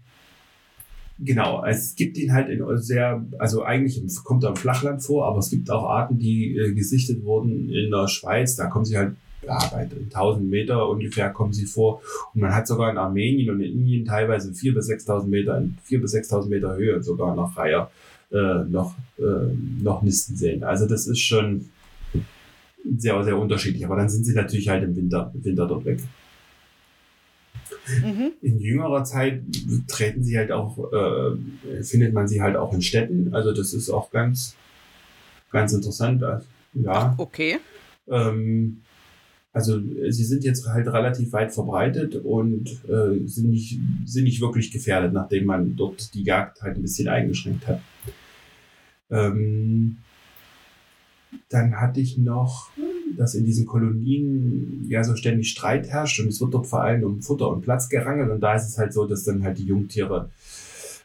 [1.19, 5.39] Genau, es gibt ihn halt in sehr, also eigentlich kommt er im Flachland vor, aber
[5.39, 8.57] es gibt auch Arten, die äh, gesichtet wurden in der Schweiz.
[8.57, 12.03] Da kommen sie halt ja, bei 1000 Meter ungefähr kommen sie vor.
[12.35, 15.79] Und man hat sogar in Armenien und in Indien teilweise 4.000 bis 6.000 Meter, in
[15.89, 17.91] 4.000 bis 6.000 Meter Höhe sogar noch Reiher
[18.33, 20.65] äh, noch, äh, noch Nisten sehen.
[20.65, 21.71] Also das ist schon
[22.99, 23.85] sehr, sehr unterschiedlich.
[23.85, 26.01] Aber dann sind sie natürlich halt im Winter, im Winter dort weg.
[28.03, 28.33] Mhm.
[28.43, 29.43] In jüngerer Zeit
[29.89, 33.35] treten sie halt auch, äh, findet man sie halt auch in Städten.
[33.35, 34.57] Also das ist auch ganz,
[35.51, 36.23] ganz interessant.
[36.75, 37.15] Ja.
[37.19, 37.59] Okay.
[38.09, 38.83] Ähm,
[39.53, 44.71] also sie sind jetzt halt relativ weit verbreitet und äh, sind, nicht, sind nicht wirklich
[44.71, 47.81] gefährdet, nachdem man dort die Jagd halt ein bisschen eingeschränkt hat.
[49.11, 49.97] Ähm,
[51.49, 52.69] dann hatte ich noch
[53.17, 57.05] dass in diesen Kolonien ja so ständig Streit herrscht und es wird dort vor allem
[57.05, 59.67] um Futter und Platz gerangelt und da ist es halt so, dass dann halt die
[59.67, 60.31] Jungtiere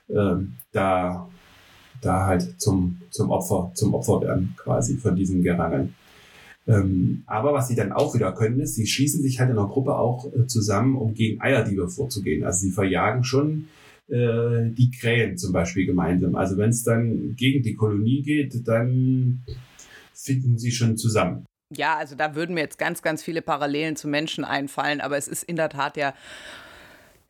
[0.09, 1.29] ähm, da,
[2.01, 5.93] da halt zum, zum Opfer, zum Opfer werden, quasi von diesen Gerangeln.
[6.67, 9.67] Ähm, aber was sie dann auch wieder können, ist, sie schließen sich halt in einer
[9.67, 12.43] Gruppe auch äh, zusammen, um gegen Eierdiebe vorzugehen.
[12.43, 13.67] Also sie verjagen schon
[14.09, 16.35] äh, die Krähen zum Beispiel gemeinsam.
[16.35, 19.43] Also wenn es dann gegen die Kolonie geht, dann
[20.13, 21.45] finden sie schon zusammen.
[21.73, 25.27] Ja, also da würden mir jetzt ganz, ganz viele Parallelen zu Menschen einfallen, aber es
[25.27, 26.13] ist in der Tat ja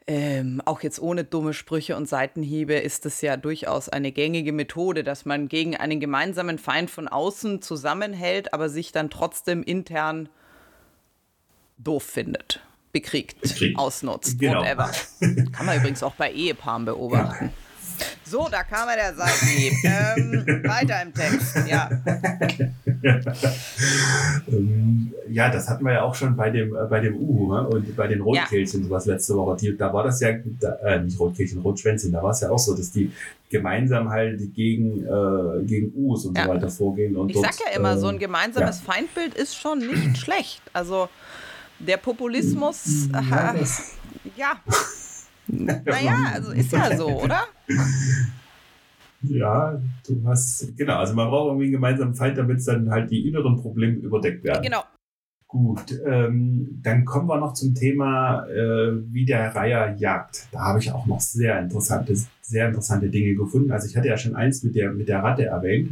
[0.08, 5.04] ähm, auch jetzt ohne dumme Sprüche und Seitenhiebe ist es ja durchaus eine gängige Methode,
[5.04, 10.28] dass man gegen einen gemeinsamen Feind von außen zusammenhält, aber sich dann trotzdem intern
[11.78, 13.78] doof findet, bekriegt, bekriegt.
[13.78, 14.62] ausnutzt, genau.
[14.62, 14.92] whatever.
[15.52, 17.46] Kann man übrigens auch bei Ehepaaren beobachten.
[17.46, 17.52] Ja.
[18.24, 19.74] So, da kam er der Seitenhieb.
[19.84, 21.90] ähm, weiter im Text, ja.
[24.48, 27.68] ähm, ja, das hatten wir ja auch schon bei dem, äh, bei dem Uhu ne?
[27.68, 28.88] und bei den Rotkehlchen, ja.
[28.88, 29.58] sowas letzte Woche.
[29.58, 32.60] Die, da war das ja, da, äh, nicht Rotkehlchen, Rotschwänzchen, da war es ja auch
[32.60, 33.12] so, dass die
[33.50, 36.46] gemeinsam halt gegen, äh, gegen Uhus und ja.
[36.46, 37.18] so weiter vorgehen.
[37.18, 38.94] Und ich dort, sag ja immer, äh, so ein gemeinsames ja.
[38.94, 40.62] Feindbild ist schon nicht schlecht.
[40.74, 41.10] Also
[41.80, 43.66] der Populismus, ja, äh,
[44.38, 44.54] ja
[45.86, 47.42] naja, also ist ja so, oder?
[49.24, 53.28] Ja, du hast, genau, also man braucht irgendwie einen gemeinsamen Feind, damit dann halt die
[53.28, 54.64] inneren Probleme überdeckt werden.
[54.64, 54.84] Genau.
[55.48, 60.48] Gut, ähm, dann kommen wir noch zum Thema, äh, wie der Reiher jagt.
[60.54, 63.70] Da habe ich auch noch sehr interessante, sehr interessante Dinge gefunden.
[63.70, 65.92] Also ich hatte ja schon eins mit der, mit der Ratte erwähnt.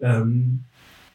[0.00, 0.64] Ähm,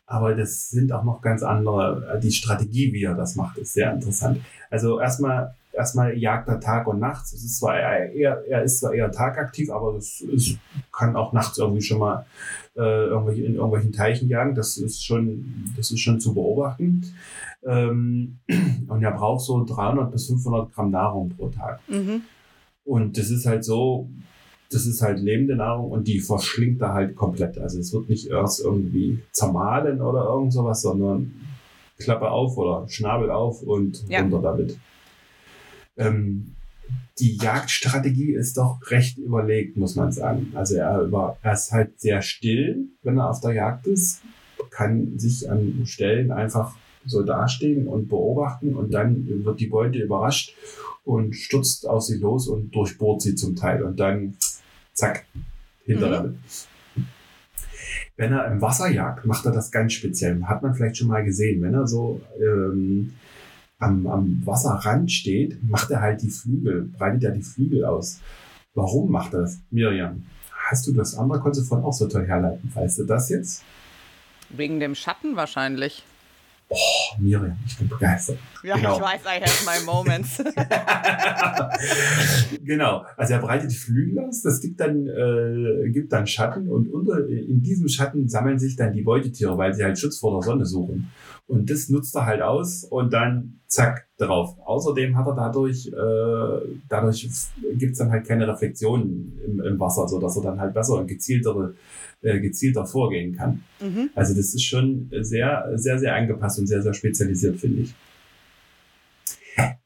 [0.08, 2.20] aber das sind auch noch ganz andere.
[2.24, 4.42] Die Strategie, wie er das macht, ist sehr interessant.
[4.72, 7.26] Also erstmal erstmal jagt er Tag und Nacht.
[7.26, 10.58] Es ist zwar eher, er ist zwar eher tagaktiv, aber es, es
[10.92, 12.26] kann auch nachts irgendwie schon mal
[12.76, 14.56] äh, irgendwelche, in irgendwelchen Teichen jagen.
[14.56, 17.04] Das ist schon, das ist schon zu beobachten.
[17.66, 18.38] Ähm,
[18.88, 21.80] und er braucht so 300 bis 500 Gramm Nahrung pro Tag.
[21.88, 22.22] Mhm.
[22.84, 24.10] Und das ist halt so,
[24.72, 27.58] das ist halt lebende Nahrung und die verschlingt er halt komplett.
[27.58, 31.34] Also es wird nicht erst irgendwie zermahlen oder irgend sowas, sondern
[31.98, 34.22] Klappe auf oder Schnabel auf und ja.
[34.22, 34.78] runter damit
[35.98, 36.56] ähm,
[37.20, 40.52] die Jagdstrategie ist doch recht überlegt, muss man sagen.
[40.56, 44.22] Also er, über, er ist halt sehr still, wenn er auf der Jagd ist,
[44.70, 50.56] kann sich an Stellen einfach so dastehen und beobachten und dann wird die Beute überrascht
[51.04, 54.36] und stürzt aus sich los und durchbohrt sie zum Teil und dann
[54.94, 55.26] zack,
[55.86, 56.12] hinter mhm.
[56.12, 56.36] damit.
[58.18, 60.42] Wenn er im Wasser jagt, macht er das ganz speziell.
[60.44, 63.14] Hat man vielleicht schon mal gesehen, wenn er so ähm,
[63.80, 68.22] am, am Wasserrand steht, macht er halt die Flügel, breitet er die Flügel aus.
[68.74, 69.60] Warum macht er das?
[69.70, 70.24] Miriam,
[70.70, 72.72] hast du das andere konntest du von auch so toll herleiten?
[72.74, 73.64] Weißt du das jetzt?
[74.50, 76.04] Wegen dem Schatten wahrscheinlich.
[76.68, 76.78] Oh,
[77.20, 78.40] Miriam, ich bin begeistert.
[78.64, 78.96] Ja, genau.
[78.96, 80.38] ich weiß, I have my moments.
[82.64, 86.92] genau, also er breitet die Flügel aus, das gibt dann, äh, gibt dann Schatten und
[86.92, 90.42] unter, in diesem Schatten sammeln sich dann die Beutetiere, weil sie halt Schutz vor der
[90.42, 91.12] Sonne suchen.
[91.48, 94.56] Und das nutzt er halt aus und dann zack drauf.
[94.66, 97.28] Außerdem hat er dadurch, äh, dadurch
[97.74, 101.08] gibt's dann halt keine Reflexionen im, im Wasser, so dass er dann halt besser und
[101.08, 101.74] gezielter,
[102.22, 103.64] äh, gezielter vorgehen kann.
[103.82, 104.10] Mhm.
[104.16, 107.96] Also das ist schon sehr, sehr, sehr angepasst und sehr, sehr spezialisiert, finde ich.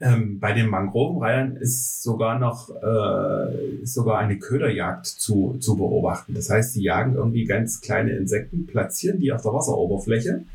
[0.01, 6.33] Ähm, bei den Mangrovenreihern ist sogar noch äh, sogar eine Köderjagd zu, zu beobachten.
[6.33, 10.45] Das heißt, sie jagen irgendwie ganz kleine Insekten, platzieren die auf der Wasseroberfläche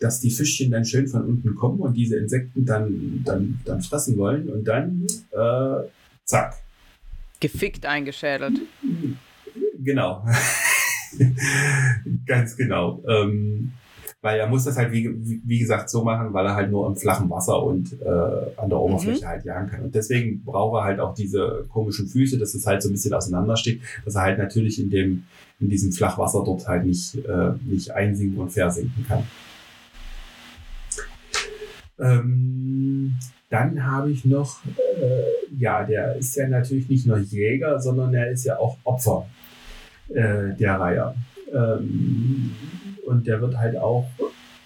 [0.00, 4.16] dass die Fischchen dann schön von unten kommen und diese Insekten dann, dann, dann fressen
[4.16, 5.88] wollen und dann äh,
[6.24, 6.54] zack.
[7.40, 8.60] Gefickt eingeschädelt.
[9.78, 10.24] Genau.
[12.26, 13.02] Ganz genau.
[13.08, 13.72] Ähm,
[14.20, 16.96] weil er muss das halt, wie, wie gesagt, so machen, weil er halt nur im
[16.96, 18.08] flachen Wasser und äh,
[18.56, 19.28] an der Oberfläche mhm.
[19.28, 19.82] halt jagen kann.
[19.82, 23.14] Und deswegen braucht er halt auch diese komischen Füße, dass es halt so ein bisschen
[23.14, 25.24] auseinander steht, dass er halt natürlich in dem,
[25.60, 29.22] in diesem Flachwasser dort halt nicht, äh, nicht einsinken und versinken kann.
[31.98, 33.16] Ähm,
[33.50, 38.30] dann habe ich noch, äh, ja, der ist ja natürlich nicht nur Jäger, sondern er
[38.30, 39.26] ist ja auch Opfer
[40.08, 41.14] äh, der Reihe.
[41.52, 42.52] Ähm,
[43.06, 44.06] und der wird halt auch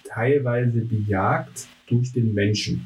[0.05, 2.85] teilweise bejagt durch den Menschen.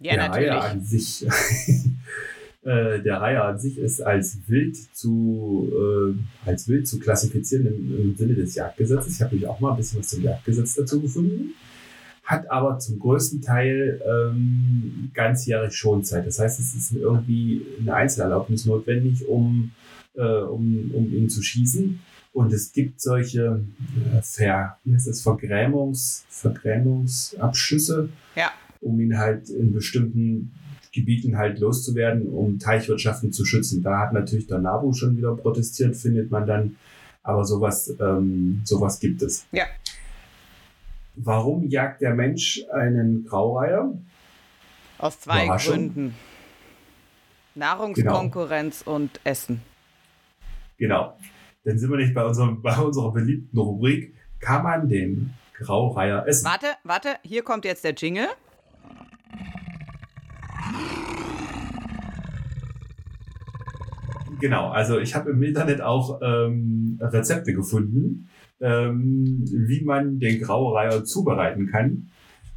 [0.00, 0.50] Ja, der natürlich.
[0.50, 1.26] Reihe an sich,
[2.64, 8.10] äh, der Reihe an sich ist als wild zu, äh, als wild zu klassifizieren im,
[8.10, 9.14] im Sinne des Jagdgesetzes.
[9.14, 11.54] Ich habe mich auch mal ein bisschen was zum Jagdgesetz dazu gefunden
[12.28, 16.26] hat aber zum größten Teil ähm, ganzjährig Schonzeit.
[16.26, 19.70] Das heißt, es ist irgendwie eine Einzelerlaubnis notwendig, um,
[20.14, 21.98] äh, um, um ihn zu schießen.
[22.34, 23.62] Und es gibt solche
[24.14, 28.50] äh, Ver, wie heißt das, Vergrämungs, Vergrämungsabschüsse, ja.
[28.82, 30.52] um ihn halt in bestimmten
[30.92, 33.82] Gebieten halt loszuwerden, um Teichwirtschaften zu schützen.
[33.82, 36.76] Da hat natürlich der NABU schon wieder protestiert, findet man dann.
[37.22, 39.46] Aber sowas, ähm, sowas gibt es.
[39.52, 39.64] Ja.
[41.20, 43.92] Warum jagt der Mensch einen Graureiher?
[44.98, 46.14] Aus zwei Gründen.
[47.54, 48.96] Nahrungskonkurrenz genau.
[48.96, 49.60] und Essen.
[50.76, 51.18] Genau.
[51.64, 54.14] Dann sind wir nicht bei, unserem, bei unserer beliebten Rubrik.
[54.38, 56.44] Kann man den Graureiher essen?
[56.44, 58.28] Warte, warte, hier kommt jetzt der Jingle.
[64.40, 68.28] Genau, also ich habe im Internet auch ähm, Rezepte gefunden,
[68.60, 72.10] ähm, wie man den Graureiher zubereiten kann.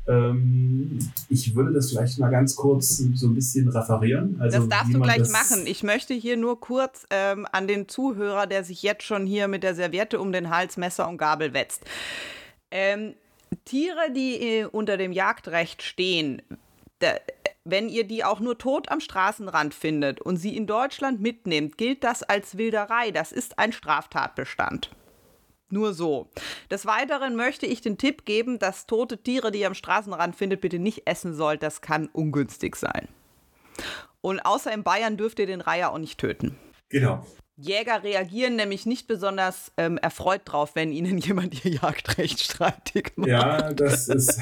[0.07, 4.37] Ähm, ich würde das vielleicht mal ganz kurz so ein bisschen referieren.
[4.39, 5.65] Also, das darfst du gleich machen.
[5.65, 9.63] Ich möchte hier nur kurz ähm, an den Zuhörer, der sich jetzt schon hier mit
[9.63, 11.83] der Serviette um den Hals, Messer und Gabel wetzt.
[12.71, 13.13] Ähm,
[13.65, 16.41] Tiere, die äh, unter dem Jagdrecht stehen,
[16.99, 17.13] da,
[17.63, 22.03] wenn ihr die auch nur tot am Straßenrand findet und sie in Deutschland mitnehmt, gilt
[22.03, 23.11] das als Wilderei.
[23.11, 24.89] Das ist ein Straftatbestand.
[25.71, 26.29] Nur so.
[26.69, 30.61] Des Weiteren möchte ich den Tipp geben, dass tote Tiere, die ihr am Straßenrand findet,
[30.61, 31.63] bitte nicht essen sollt.
[31.63, 33.07] Das kann ungünstig sein.
[34.19, 36.57] Und außer in Bayern dürft ihr den Reiher auch nicht töten.
[36.89, 37.25] Genau.
[37.55, 43.29] Jäger reagieren nämlich nicht besonders ähm, erfreut drauf, wenn ihnen jemand ihr Jagdrecht streitig macht.
[43.29, 44.39] Ja, das ist.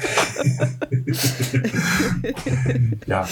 [3.06, 3.28] ja.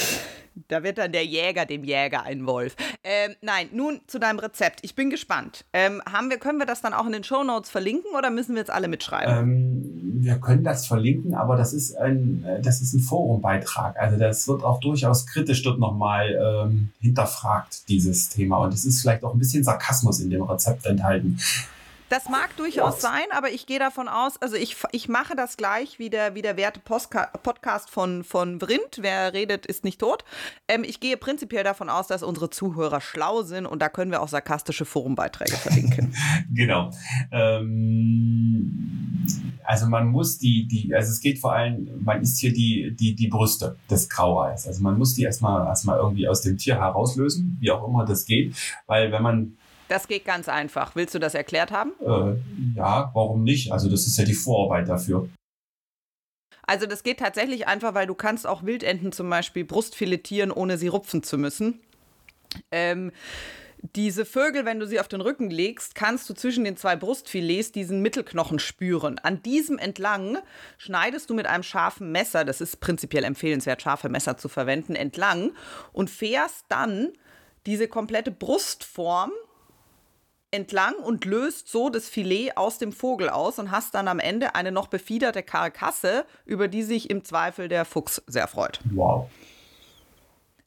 [0.68, 2.76] Da wird dann der Jäger dem Jäger ein Wolf.
[3.02, 4.80] Ähm, nein, nun zu deinem Rezept.
[4.82, 5.64] Ich bin gespannt.
[5.72, 8.54] Ähm, haben wir, können wir das dann auch in den Show Notes verlinken oder müssen
[8.54, 9.34] wir jetzt alle mitschreiben?
[9.34, 13.96] Ähm, wir können das verlinken, aber das ist ein, das ist ein Forumbeitrag.
[13.98, 18.58] Also das wird auch durchaus kritisch dort nochmal ähm, hinterfragt, dieses Thema.
[18.58, 21.38] Und es ist vielleicht auch ein bisschen Sarkasmus in dem Rezept enthalten.
[22.08, 25.98] Das mag durchaus sein, aber ich gehe davon aus, also ich, ich mache das gleich
[25.98, 28.98] wie der, wie der werte Podcast von, von Vrind.
[29.00, 30.24] Wer redet, ist nicht tot.
[30.68, 34.22] Ähm, ich gehe prinzipiell davon aus, dass unsere Zuhörer schlau sind und da können wir
[34.22, 36.14] auch sarkastische Forumbeiträge verlinken.
[36.54, 36.90] genau.
[37.30, 39.18] Ähm,
[39.64, 43.14] also man muss die, die, also es geht vor allem, man isst hier die, die,
[43.14, 44.66] die Brüste des Graueis.
[44.66, 48.24] Also man muss die erstmal, erstmal irgendwie aus dem Tier herauslösen, wie auch immer das
[48.24, 49.58] geht, weil wenn man
[49.88, 50.94] das geht ganz einfach.
[50.96, 51.92] Willst du das erklärt haben?
[52.00, 53.72] Äh, ja, warum nicht?
[53.72, 55.28] Also das ist ja die Vorarbeit dafür.
[56.66, 60.88] Also das geht tatsächlich einfach, weil du kannst auch Wildenten zum Beispiel brustfiletieren, ohne sie
[60.88, 61.80] rupfen zu müssen.
[62.70, 63.10] Ähm,
[63.96, 67.72] diese Vögel, wenn du sie auf den Rücken legst, kannst du zwischen den zwei Brustfilets
[67.72, 69.18] diesen Mittelknochen spüren.
[69.20, 70.38] An diesem entlang
[70.76, 75.52] schneidest du mit einem scharfen Messer, das ist prinzipiell empfehlenswert, scharfe Messer zu verwenden, entlang
[75.92, 77.12] und fährst dann
[77.66, 79.30] diese komplette Brustform
[80.50, 84.54] entlang und löst so das Filet aus dem Vogel aus und hast dann am Ende
[84.54, 88.80] eine noch befiederte Karkasse, über die sich im Zweifel der Fuchs sehr freut.
[88.90, 89.30] Wow.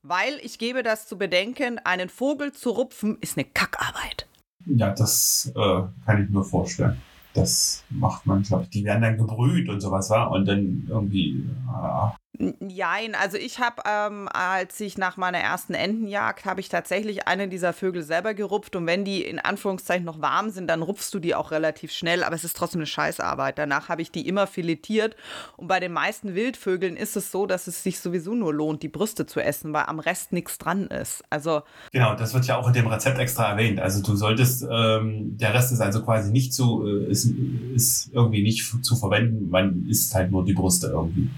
[0.04, 4.28] Weil ich gebe das zu bedenken, einen Vogel zu rupfen ist eine Kackarbeit.
[4.66, 7.02] Ja, das äh, kann ich mir vorstellen.
[7.34, 8.70] Das macht man, glaube ich.
[8.70, 11.46] Die werden dann gebrüht und sowas, war und dann irgendwie.
[11.68, 17.28] Äh, Jein, also ich habe, ähm, als ich nach meiner ersten Entenjagd, habe ich tatsächlich
[17.28, 21.14] eine dieser Vögel selber gerupft und wenn die in Anführungszeichen noch warm sind, dann rupfst
[21.14, 23.58] du die auch relativ schnell, aber es ist trotzdem eine Scheißarbeit.
[23.58, 25.18] Danach habe ich die immer filetiert
[25.58, 28.90] und bei den meisten Wildvögeln ist es so, dass es sich sowieso nur lohnt, die
[28.90, 31.26] Brüste zu essen, weil am Rest nichts dran ist.
[31.30, 33.82] Also genau, das wird ja auch in dem Rezept extra erwähnt.
[33.82, 37.30] Also du solltest, ähm, der Rest ist also quasi nicht zu, äh, ist,
[37.76, 41.30] ist irgendwie nicht zu verwenden, man isst halt nur die Brüste irgendwie.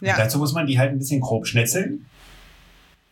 [0.00, 0.16] Ja.
[0.16, 2.06] dazu muss man die halt ein bisschen grob schnetzeln.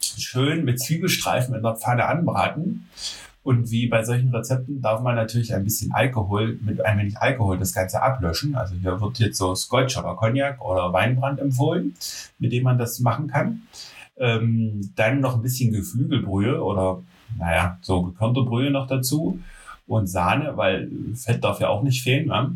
[0.00, 2.88] Schön mit Zwiebelstreifen in der Pfanne anbraten.
[3.42, 7.58] Und wie bei solchen Rezepten darf man natürlich ein bisschen Alkohol, mit ein wenig Alkohol
[7.58, 8.56] das Ganze ablöschen.
[8.56, 11.94] Also hier wird jetzt so Scotch oder Cognac oder Weinbrand empfohlen,
[12.40, 13.62] mit dem man das machen kann.
[14.16, 17.02] Ähm, dann noch ein bisschen Geflügelbrühe oder,
[17.38, 19.38] naja, so gekörnte Brühe noch dazu
[19.86, 22.28] und Sahne, weil Fett darf ja auch nicht fehlen.
[22.28, 22.50] Ja?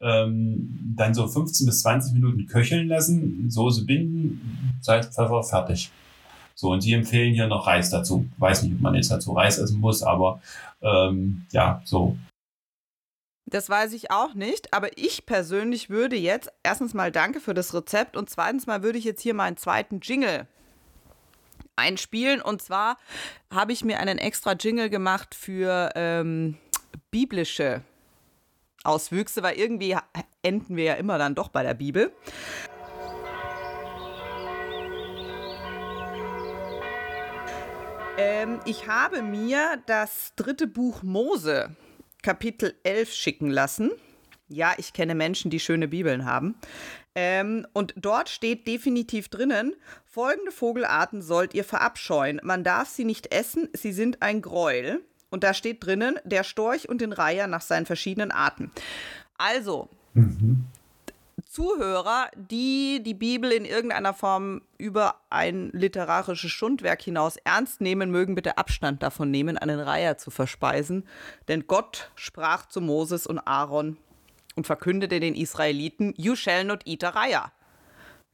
[0.00, 5.90] Ähm, dann so 15 bis 20 Minuten köcheln lassen, Soße binden, Salz, Pfeffer, fertig.
[6.54, 8.26] So, und sie empfehlen hier noch Reis dazu.
[8.38, 10.40] Weiß nicht, ob man jetzt dazu Reis essen muss, aber
[10.82, 12.16] ähm, ja, so.
[13.46, 17.74] Das weiß ich auch nicht, aber ich persönlich würde jetzt erstens mal danke für das
[17.74, 20.46] Rezept und zweitens mal würde ich jetzt hier meinen zweiten Jingle
[21.76, 22.40] einspielen.
[22.40, 22.96] Und zwar
[23.52, 26.56] habe ich mir einen extra Jingle gemacht für ähm,
[27.14, 27.82] biblische
[28.82, 29.96] Auswüchse, weil irgendwie
[30.42, 32.12] enden wir ja immer dann doch bei der Bibel.
[38.18, 41.76] Ähm, ich habe mir das dritte Buch Mose,
[42.20, 43.92] Kapitel 11, schicken lassen.
[44.48, 46.56] Ja, ich kenne Menschen, die schöne Bibeln haben.
[47.14, 52.40] Ähm, und dort steht definitiv drinnen, folgende Vogelarten sollt ihr verabscheuen.
[52.42, 55.00] Man darf sie nicht essen, sie sind ein Gräuel.
[55.34, 58.70] Und da steht drinnen, der Storch und den Reiher nach seinen verschiedenen Arten.
[59.36, 60.66] Also, mhm.
[61.44, 68.36] Zuhörer, die die Bibel in irgendeiner Form über ein literarisches Schundwerk hinaus ernst nehmen, mögen
[68.36, 71.04] bitte Abstand davon nehmen, einen Reiher zu verspeisen.
[71.48, 73.96] Denn Gott sprach zu Moses und Aaron
[74.54, 77.50] und verkündete den Israeliten, You shall not eat a Reiher.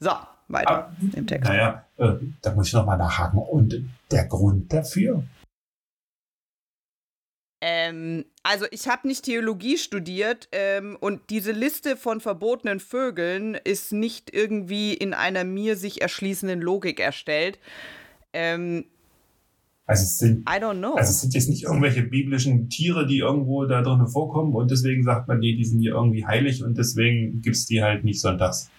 [0.01, 0.13] So,
[0.49, 1.49] weiter ah, im Text.
[1.49, 3.39] Naja, äh, da muss ich nochmal nachhaken.
[3.39, 5.25] Und der Grund dafür?
[7.63, 13.93] Ähm, also ich habe nicht Theologie studiert ähm, und diese Liste von verbotenen Vögeln ist
[13.93, 17.59] nicht irgendwie in einer mir sich erschließenden Logik erstellt.
[18.33, 18.87] Ähm,
[19.85, 20.95] also es sind, I don't know.
[20.95, 25.03] Also es sind jetzt nicht irgendwelche biblischen Tiere, die irgendwo da drin vorkommen und deswegen
[25.03, 28.21] sagt man, nee, die sind hier irgendwie heilig und deswegen gibt es die halt nicht
[28.21, 28.71] sonntags.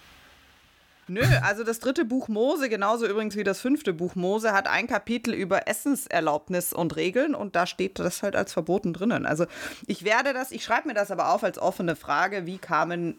[1.12, 4.88] Nö, also das dritte Buch Mose, genauso übrigens wie das fünfte Buch Mose, hat ein
[4.88, 9.26] Kapitel über Essenserlaubnis und Regeln und da steht das halt als verboten drinnen.
[9.26, 9.45] Also
[9.88, 13.15] ich werde das, ich schreibe mir das aber auf als offene Frage, wie kamen,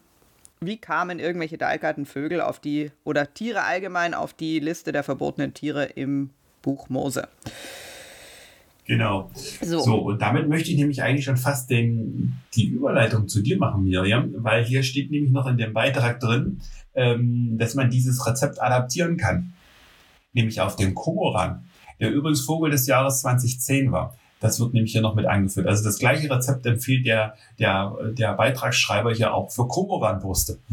[0.61, 5.52] wie kamen irgendwelche dalkarten Vögel auf die, oder Tiere allgemein auf die Liste der verbotenen
[5.52, 6.31] Tiere im
[6.62, 7.28] Buch Mose.
[8.87, 9.31] Genau.
[9.61, 9.81] So.
[9.81, 9.94] so.
[9.96, 14.33] und damit möchte ich nämlich eigentlich schon fast den, die Überleitung zu dir machen, Miriam,
[14.38, 16.61] weil hier steht nämlich noch in dem Beitrag drin,
[16.94, 19.55] ähm, dass man dieses Rezept adaptieren kann.
[20.33, 21.64] Nämlich auf den Komoran,
[22.00, 24.16] der übrigens Vogel des Jahres 2010 war.
[24.40, 25.68] Das wird nämlich hier noch mit eingeführt.
[25.68, 30.59] Also das gleiche Rezept empfiehlt der, der, der Beitragsschreiber hier auch für Komoranbrüste.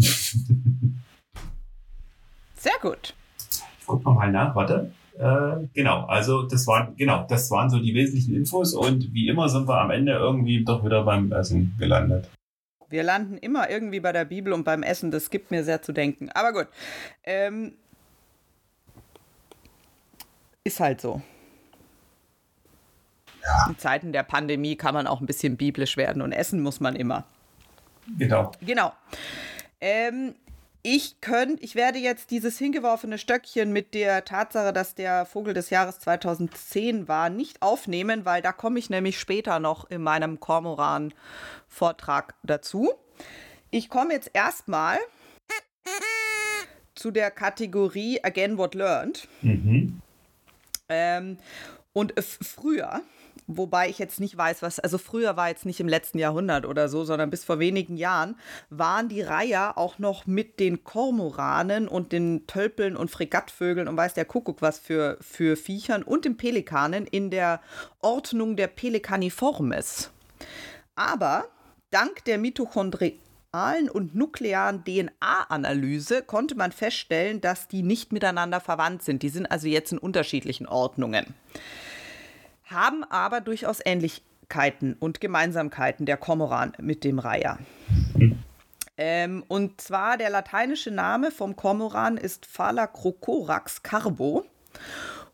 [2.57, 3.13] Sehr gut.
[3.79, 4.91] Ich gucke nochmal nach, warte.
[5.19, 9.49] Äh, genau, also das waren, genau, das waren so die wesentlichen Infos und wie immer
[9.49, 12.27] sind wir am Ende irgendwie doch wieder beim Essen gelandet.
[12.89, 15.91] Wir landen immer irgendwie bei der Bibel und beim Essen, das gibt mir sehr zu
[15.91, 16.29] denken.
[16.31, 16.67] Aber gut.
[17.23, 17.75] Ähm,
[20.63, 21.21] ist halt so.
[23.43, 23.69] Ja.
[23.69, 26.95] In Zeiten der Pandemie kann man auch ein bisschen biblisch werden und essen muss man
[26.95, 27.25] immer.
[28.17, 28.51] Genau.
[28.61, 28.91] Genau.
[29.79, 30.35] Ähm,
[30.81, 35.69] ich könnte, ich werde jetzt dieses hingeworfene Stöckchen mit der Tatsache, dass der Vogel des
[35.69, 42.33] Jahres 2010 war, nicht aufnehmen, weil da komme ich nämlich später noch in meinem Kormoran-Vortrag
[42.43, 42.91] dazu.
[43.71, 44.97] Ich komme jetzt erstmal
[46.95, 49.27] zu der Kategorie Again What Learned.
[49.41, 50.01] Mhm.
[50.87, 51.37] Ähm,
[51.93, 53.01] und früher
[53.51, 56.87] Wobei ich jetzt nicht weiß, was, also früher war jetzt nicht im letzten Jahrhundert oder
[56.87, 58.35] so, sondern bis vor wenigen Jahren
[58.69, 64.13] waren die Reiher auch noch mit den Kormoranen und den Tölpeln und Fregattvögeln und weiß
[64.13, 67.59] der Kuckuck was für, für Viechern und den Pelikanen in der
[68.01, 70.11] Ordnung der Pelecaniformes.
[70.93, 71.47] Aber
[71.89, 79.23] dank der mitochondrialen und nuklearen DNA-Analyse konnte man feststellen, dass die nicht miteinander verwandt sind.
[79.23, 81.33] Die sind also jetzt in unterschiedlichen Ordnungen
[82.69, 87.59] haben aber durchaus Ähnlichkeiten und Gemeinsamkeiten der Kormoran mit dem Reiher.
[88.97, 94.45] Ähm, und zwar der lateinische Name vom Kormoran ist Phalacrocorax carbo.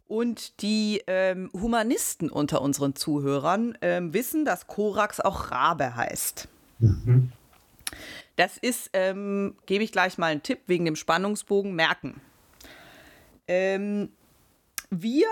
[0.07, 6.47] Und die ähm, Humanisten unter unseren Zuhörern ähm, wissen, dass Korax auch Rabe heißt.
[6.77, 7.31] Mhm.
[8.35, 12.21] Das ist, ähm, gebe ich gleich mal einen Tipp wegen dem Spannungsbogen, merken.
[13.47, 14.09] Ähm,
[14.91, 15.27] wir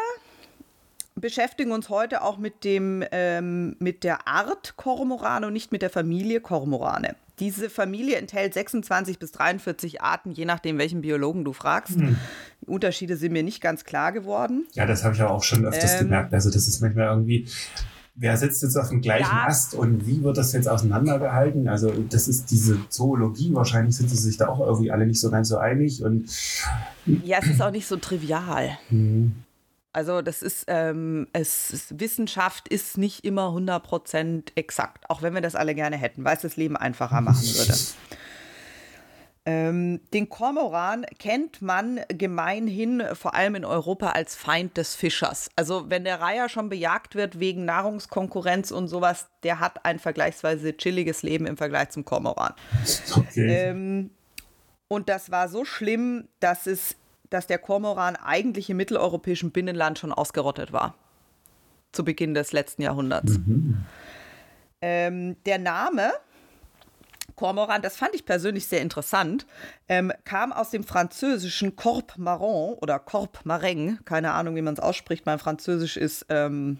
[1.24, 5.90] beschäftigen uns heute auch mit, dem, ähm, mit der Art Kormoran und nicht mit der
[5.90, 7.16] Familie Kormorane.
[7.40, 11.96] Diese Familie enthält 26 bis 43 Arten, je nachdem, welchen Biologen du fragst.
[11.96, 12.18] Hm.
[12.62, 14.66] Die Unterschiede sind mir nicht ganz klar geworden.
[14.74, 16.34] Ja, das habe ich auch schon öfters ähm, gemerkt.
[16.34, 17.48] Also das ist manchmal irgendwie,
[18.16, 19.46] wer sitzt jetzt auf dem gleichen ja.
[19.48, 21.70] Ast und wie wird das jetzt auseinandergehalten?
[21.70, 25.32] Also das ist diese Zoologie, wahrscheinlich sind sie sich da auch irgendwie alle nicht so
[25.32, 26.04] ganz so einig.
[26.04, 26.26] Und
[27.06, 28.78] ja, es ist auch nicht so trivial.
[28.90, 29.36] Mhm.
[29.94, 35.42] Also das ist, ähm, es, es, Wissenschaft ist nicht immer 100% exakt, auch wenn wir
[35.42, 37.78] das alle gerne hätten, weil es das Leben einfacher machen würde.
[39.46, 45.52] ähm, den Kormoran kennt man gemeinhin vor allem in Europa als Feind des Fischers.
[45.56, 50.76] Also wenn der Reiher schon bejagt wird wegen Nahrungskonkurrenz und sowas, der hat ein vergleichsweise
[50.76, 52.54] chilliges Leben im Vergleich zum Kormoran.
[53.16, 53.48] Okay.
[53.48, 54.10] Ähm,
[54.88, 56.96] und das war so schlimm, dass es
[57.34, 60.96] dass der Kormoran eigentlich im mitteleuropäischen Binnenland schon ausgerottet war.
[61.92, 63.40] Zu Beginn des letzten Jahrhunderts.
[63.40, 63.86] Mhm.
[64.82, 66.12] Ähm, der Name
[67.36, 69.48] Kormoran, das fand ich persönlich sehr interessant,
[69.88, 74.80] ähm, kam aus dem französischen Corp Marron oder Corp Mareng, keine Ahnung, wie man es
[74.80, 76.80] ausspricht, mein Französisch ist ähm,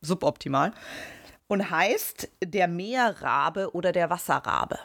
[0.00, 0.72] suboptimal,
[1.48, 4.78] und heißt der Meerrabe oder der Wasserrabe.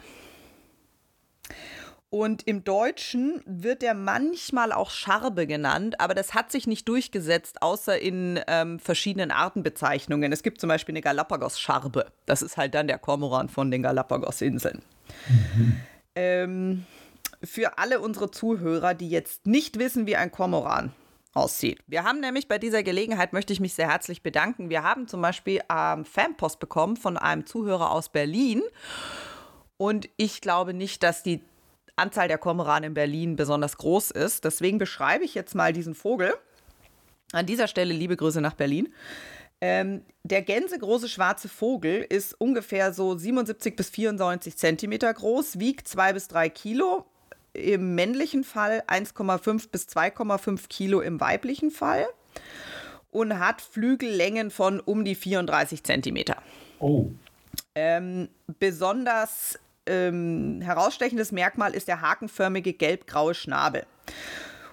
[2.09, 7.61] Und im Deutschen wird er manchmal auch Scharbe genannt, aber das hat sich nicht durchgesetzt,
[7.61, 10.31] außer in ähm, verschiedenen Artenbezeichnungen.
[10.31, 12.05] Es gibt zum Beispiel eine Galapagos-Scharbe.
[12.25, 14.81] Das ist halt dann der Kormoran von den Galapagos-Inseln.
[15.27, 15.79] Mhm.
[16.15, 16.85] Ähm,
[17.43, 20.93] für alle unsere Zuhörer, die jetzt nicht wissen, wie ein Kormoran
[21.33, 21.79] aussieht.
[21.85, 24.69] Wir haben nämlich bei dieser Gelegenheit, möchte ich mich sehr herzlich bedanken.
[24.69, 28.61] Wir haben zum Beispiel ähm, Fanpost bekommen von einem Zuhörer aus Berlin.
[29.77, 31.41] Und ich glaube nicht, dass die
[31.95, 34.43] Anzahl der Kormoranen in Berlin besonders groß ist.
[34.43, 36.33] Deswegen beschreibe ich jetzt mal diesen Vogel.
[37.31, 38.93] An dieser Stelle liebe Grüße nach Berlin.
[39.61, 46.13] Ähm, der gänsegroße schwarze Vogel ist ungefähr so 77 bis 94 Zentimeter groß, wiegt 2
[46.13, 47.05] bis 3 Kilo
[47.53, 52.05] im männlichen Fall, 1,5 bis 2,5 Kilo im weiblichen Fall
[53.11, 56.35] und hat Flügellängen von um die 34 Zentimeter.
[56.79, 57.07] Oh.
[57.73, 58.27] Ähm,
[58.59, 59.57] besonders
[59.87, 63.83] ähm, herausstechendes Merkmal ist der hakenförmige gelb-graue Schnabel.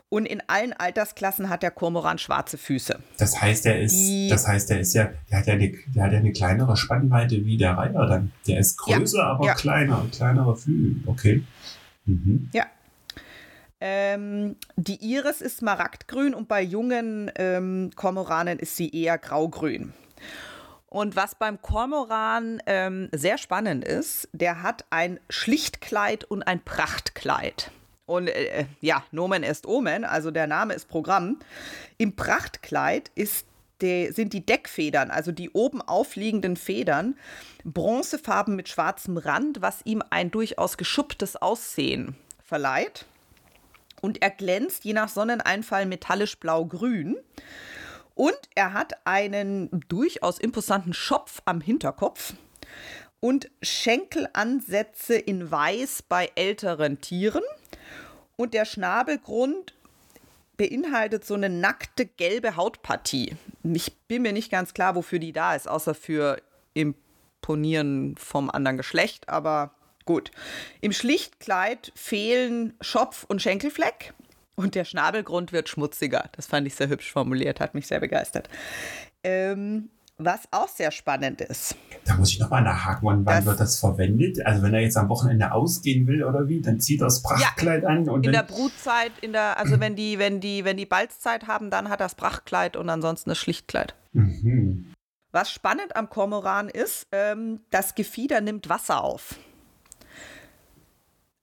[0.08, 2.98] Und in allen Altersklassen hat der Kormoran schwarze Füße.
[3.16, 6.04] Das heißt, er ist, Die, das heißt, er ist ja, der hat ja eine, der
[6.04, 8.32] hat ja eine kleinere Spannweite wie der Reiher dann.
[8.46, 9.54] Der ist größer, ja, aber ja.
[9.54, 10.96] kleiner, kleinere Flügel.
[11.06, 11.42] Okay.
[12.04, 12.50] Mhm.
[12.52, 12.66] Ja.
[13.80, 19.94] Ähm, die Iris ist smaragdgrün und bei jungen ähm, Kormoranen ist sie eher graugrün.
[20.92, 27.70] Und was beim Kormoran ähm, sehr spannend ist, der hat ein Schlichtkleid und ein Prachtkleid.
[28.04, 31.38] Und äh, äh, ja, Nomen est Omen, also der Name ist Programm.
[31.96, 33.46] Im Prachtkleid ist
[33.80, 37.16] die, sind die Deckfedern, also die oben aufliegenden Federn,
[37.64, 43.06] bronzefarben mit schwarzem Rand, was ihm ein durchaus geschupptes Aussehen verleiht.
[44.02, 47.16] Und er glänzt je nach Sonneneinfall metallisch blau-grün.
[48.14, 52.34] Und er hat einen durchaus imposanten Schopf am Hinterkopf
[53.20, 57.42] und Schenkelansätze in Weiß bei älteren Tieren.
[58.36, 59.74] Und der Schnabelgrund
[60.56, 63.36] beinhaltet so eine nackte gelbe Hautpartie.
[63.62, 66.42] Ich bin mir nicht ganz klar, wofür die da ist, außer für
[66.74, 70.30] Imponieren vom anderen Geschlecht, aber gut.
[70.80, 74.14] Im Schlichtkleid fehlen Schopf und Schenkelfleck.
[74.54, 76.24] Und der Schnabelgrund wird schmutziger.
[76.32, 78.48] Das fand ich sehr hübsch formuliert, hat mich sehr begeistert.
[79.24, 79.88] Ähm,
[80.18, 81.74] was auch sehr spannend ist.
[82.04, 84.44] Da muss ich nochmal nachhaken, wann, wann wird das verwendet?
[84.44, 87.82] Also wenn er jetzt am Wochenende ausgehen will oder wie, dann zieht er das Prachtkleid
[87.82, 88.08] ja, an.
[88.08, 91.70] Und in der Brutzeit, in der, also wenn die, wenn die, wenn die Balzzeit haben,
[91.70, 93.94] dann hat er das Prachtkleid und ansonsten das Schlichtkleid.
[94.12, 94.92] Mhm.
[95.32, 99.36] Was spannend am Kormoran ist, ähm, das Gefieder nimmt Wasser auf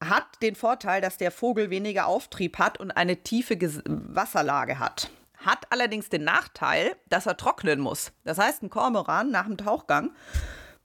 [0.03, 5.09] hat den Vorteil, dass der Vogel weniger Auftrieb hat und eine tiefe Ges Wasserlage hat.
[5.37, 8.11] Hat allerdings den Nachteil, dass er trocknen muss.
[8.23, 10.11] Das heißt, ein Kormoran nach dem Tauchgang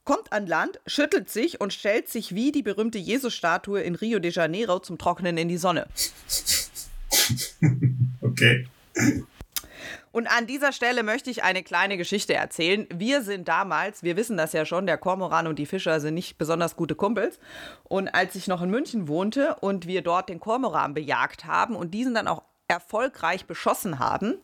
[0.05, 4.31] kommt an Land, schüttelt sich und stellt sich wie die berühmte Jesus-Statue in Rio de
[4.31, 5.87] Janeiro zum Trocknen in die Sonne.
[8.21, 8.67] Okay.
[10.15, 12.87] Und an dieser Stelle möchte ich eine kleine Geschichte erzählen.
[12.89, 16.37] Wir sind damals, wir wissen das ja schon, der Kormoran und die Fischer sind nicht
[16.37, 17.37] besonders gute Kumpels.
[17.83, 21.93] Und als ich noch in München wohnte und wir dort den Kormoran bejagt haben und
[21.93, 24.35] diesen dann auch erfolgreich beschossen haben,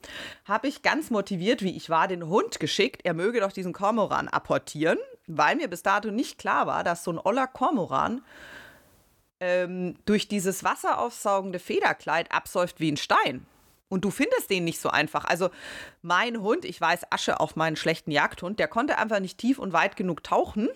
[0.44, 4.28] habe ich ganz motiviert, wie ich war, den Hund geschickt, er möge doch diesen Kormoran
[4.28, 4.98] apportieren,
[5.28, 8.26] weil mir bis dato nicht klar war, dass so ein oller Kormoran
[9.40, 13.46] ähm, durch dieses wasseraufsaugende Federkleid absäuft wie ein Stein.
[13.92, 15.26] Und du findest den nicht so einfach.
[15.26, 15.50] Also
[16.02, 19.74] mein Hund, ich weiß Asche auf meinen schlechten Jagdhund, der konnte einfach nicht tief und
[19.74, 20.70] weit genug tauchen,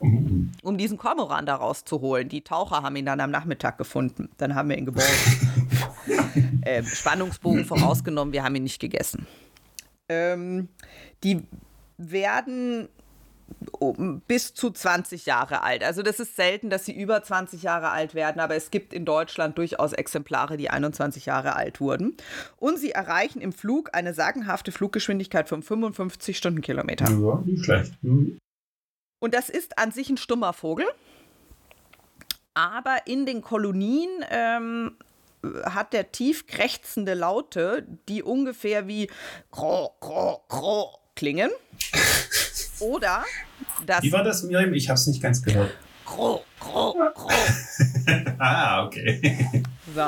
[0.00, 2.30] um diesen Kormoran da rauszuholen.
[2.30, 4.30] Die Taucher haben ihn dann am Nachmittag gefunden.
[4.38, 6.62] Dann haben wir ihn geborgen.
[6.62, 9.26] äh, Spannungsbogen vorausgenommen, wir haben ihn nicht gegessen.
[10.08, 10.68] Ähm,
[11.24, 11.42] die
[11.98, 12.88] werden
[14.26, 15.82] bis zu 20 Jahre alt.
[15.84, 19.04] Also das ist selten, dass sie über 20 Jahre alt werden, aber es gibt in
[19.04, 22.16] Deutschland durchaus Exemplare, die 21 Jahre alt wurden.
[22.56, 27.10] Und sie erreichen im Flug eine sagenhafte Fluggeschwindigkeit von 55 Stundenkilometer.
[27.10, 27.92] Ja, nicht schlecht.
[28.02, 28.38] Mhm.
[29.20, 30.86] Und das ist an sich ein stummer Vogel.
[32.54, 34.96] Aber in den Kolonien ähm,
[35.64, 39.08] hat der tief krächzende Laute, die ungefähr wie
[39.50, 41.50] Kro, Kro, Kro klingen.
[42.80, 43.24] Oder
[43.86, 44.02] das.
[44.02, 44.72] Wie war das, Miriam?
[44.74, 45.72] Ich habe es nicht ganz gehört.
[46.04, 47.30] Gro, gro, gro.
[48.38, 49.62] ah, okay.
[49.94, 50.02] So.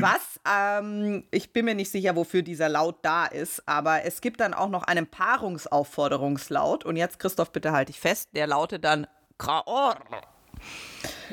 [0.00, 4.40] Was, ähm, ich bin mir nicht sicher, wofür dieser Laut da ist, aber es gibt
[4.40, 6.84] dann auch noch einen Paarungsaufforderungslaut.
[6.84, 9.06] Und jetzt, Christoph, bitte halte ich fest, der lautet dann
[9.36, 9.96] Kraor.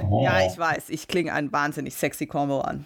[0.01, 0.23] Oh.
[0.23, 2.85] Ja, ich weiß, ich klinge ein wahnsinnig sexy Kormoran.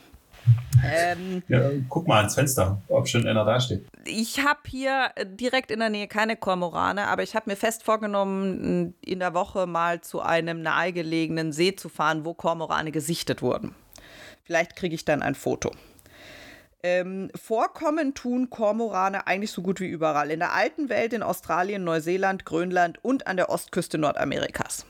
[0.84, 3.86] Ähm, ja, guck mal ans Fenster, ob schon einer da steht.
[4.06, 8.96] Ich habe hier direkt in der Nähe keine Kormorane, aber ich habe mir fest vorgenommen,
[9.02, 13.76] in der Woche mal zu einem nahegelegenen See zu fahren, wo Kormorane gesichtet wurden.
[14.44, 15.72] Vielleicht kriege ich dann ein Foto.
[16.84, 20.32] Ähm, vorkommen tun Kormorane eigentlich so gut wie überall.
[20.32, 24.88] In der alten Welt, in Australien, Neuseeland, Grönland und an der Ostküste Nordamerikas.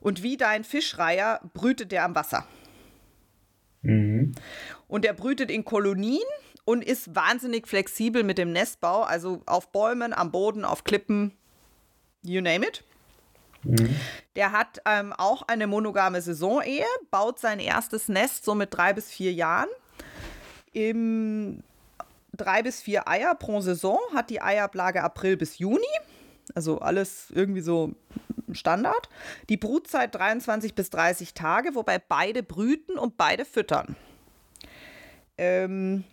[0.00, 2.44] Und wie dein Fischreiher brütet der am Wasser.
[3.82, 4.32] Mhm.
[4.88, 6.22] Und er brütet in Kolonien
[6.64, 11.32] und ist wahnsinnig flexibel mit dem Nestbau, also auf Bäumen, am Boden, auf Klippen,
[12.22, 12.84] you name it.
[13.64, 13.96] Mhm.
[14.36, 19.10] Der hat ähm, auch eine monogame Saisonehe, baut sein erstes Nest so mit drei bis
[19.10, 19.68] vier Jahren
[20.72, 21.62] im
[22.32, 25.84] drei bis vier Eier pro Saison, hat die Eiablage April bis Juni.
[26.54, 27.94] Also alles irgendwie so
[28.52, 29.08] Standard.
[29.48, 33.96] Die Brutzeit 23 bis 30 Tage, wobei beide brüten und beide füttern.
[35.38, 36.04] Ähm,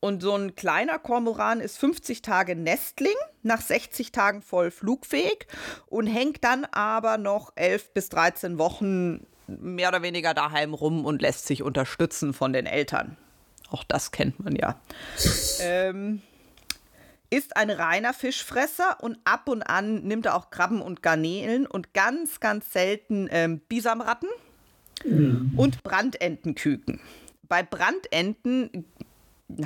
[0.00, 5.46] und so ein kleiner Kormoran ist 50 Tage Nestling, nach 60 Tagen voll flugfähig
[5.86, 11.20] und hängt dann aber noch 11 bis 13 Wochen mehr oder weniger daheim rum und
[11.20, 13.16] lässt sich unterstützen von den Eltern.
[13.70, 14.80] Auch das kennt man ja.
[15.60, 16.22] ähm,
[17.30, 21.94] ist ein reiner Fischfresser und ab und an nimmt er auch Krabben und Garnelen und
[21.94, 24.28] ganz, ganz selten ähm, Bisamratten
[25.04, 25.52] mhm.
[25.56, 27.00] und Brandentenküken.
[27.44, 28.84] Bei Brandenten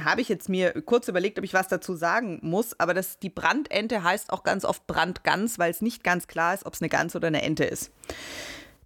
[0.04, 3.30] habe ich jetzt mir kurz überlegt, ob ich was dazu sagen muss, aber das, die
[3.30, 6.88] Brandente heißt auch ganz oft Brandgans, weil es nicht ganz klar ist, ob es eine
[6.88, 7.90] Gans oder eine Ente ist.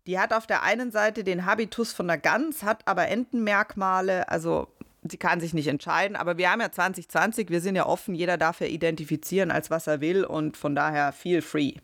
[0.07, 4.69] Die hat auf der einen Seite den Habitus von der Gans, hat aber Entenmerkmale, also
[5.11, 8.37] sie kann sich nicht entscheiden, aber wir haben ja 2020, wir sind ja offen, jeder
[8.37, 11.75] darf ja identifizieren, als was er will und von daher feel free.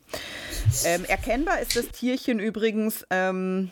[0.85, 3.71] Ähm, erkennbar ist das Tierchen übrigens ähm,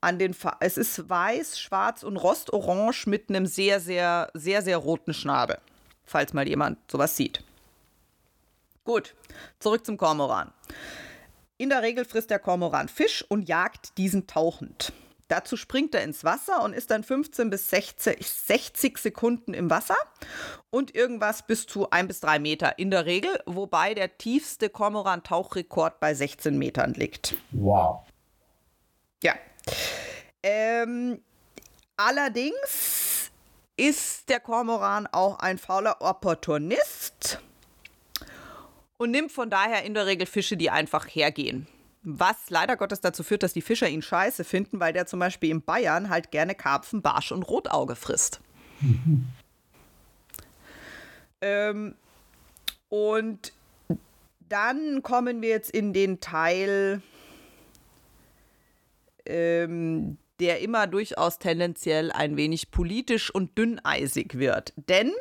[0.00, 4.76] an den, Fa es ist weiß, schwarz und rostorange mit einem sehr, sehr, sehr, sehr
[4.76, 5.58] roten Schnabel,
[6.04, 7.44] falls mal jemand sowas sieht.
[8.84, 9.14] Gut,
[9.60, 10.52] zurück zum Kormoran.
[11.56, 14.92] In der Regel frisst der Kormoran Fisch und jagt diesen tauchend.
[15.28, 19.96] Dazu springt er ins Wasser und ist dann 15 bis 60, 60 Sekunden im Wasser
[20.70, 26.00] und irgendwas bis zu 1 bis 3 Meter in der Regel, wobei der tiefste Kormoran-Tauchrekord
[26.00, 27.34] bei 16 Metern liegt.
[27.52, 28.04] Wow.
[29.22, 29.34] Ja.
[30.42, 31.22] Ähm,
[31.96, 33.30] allerdings
[33.76, 37.40] ist der Kormoran auch ein fauler Opportunist
[38.98, 41.66] und nimmt von daher in der Regel Fische, die einfach hergehen.
[42.02, 45.50] Was leider Gottes dazu führt, dass die Fischer ihn scheiße finden, weil der zum Beispiel
[45.50, 48.40] in Bayern halt gerne Karpfen, Barsch und Rotauge frisst.
[48.80, 49.28] Mhm.
[51.40, 51.94] Ähm,
[52.88, 53.52] und
[54.48, 57.02] dann kommen wir jetzt in den Teil,
[59.26, 64.72] ähm, der immer durchaus tendenziell ein wenig politisch und dünneisig wird.
[64.76, 65.12] Denn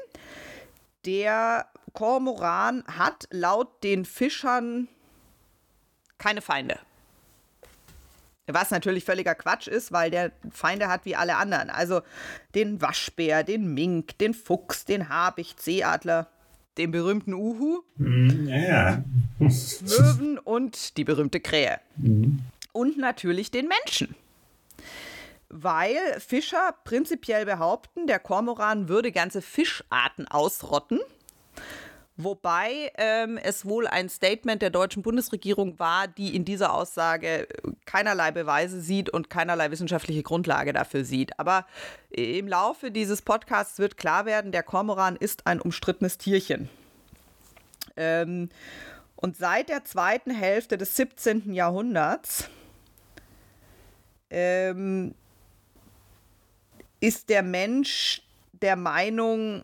[1.05, 4.87] der Kormoran hat laut den Fischern
[6.21, 6.79] keine Feinde.
[8.47, 11.69] Was natürlich völliger Quatsch ist, weil der Feinde hat wie alle anderen.
[11.69, 12.01] Also
[12.53, 16.27] den Waschbär, den Mink, den Fuchs, den Habicht, Seeadler,
[16.77, 19.03] den berühmten Uhu, mm, ja.
[19.39, 21.79] Möwen und die berühmte Krähe.
[21.97, 22.39] Mm.
[22.71, 24.15] Und natürlich den Menschen.
[25.49, 30.99] Weil Fischer prinzipiell behaupten, der Kormoran würde ganze Fischarten ausrotten
[32.23, 37.47] Wobei ähm, es wohl ein Statement der deutschen Bundesregierung war, die in dieser Aussage
[37.85, 41.39] keinerlei Beweise sieht und keinerlei wissenschaftliche Grundlage dafür sieht.
[41.39, 41.65] Aber
[42.09, 46.69] im Laufe dieses Podcasts wird klar werden, der Kormoran ist ein umstrittenes Tierchen.
[47.95, 48.49] Ähm,
[49.15, 51.53] und seit der zweiten Hälfte des 17.
[51.53, 52.49] Jahrhunderts
[54.29, 55.15] ähm,
[56.99, 59.63] ist der Mensch der Meinung,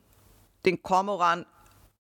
[0.65, 1.45] den Kormoran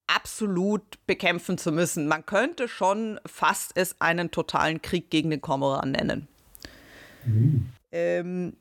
[0.07, 2.07] absolut bekämpfen zu müssen.
[2.07, 6.27] Man könnte schon fast es einen totalen Krieg gegen den Kormoran nennen.
[7.25, 7.69] Mhm.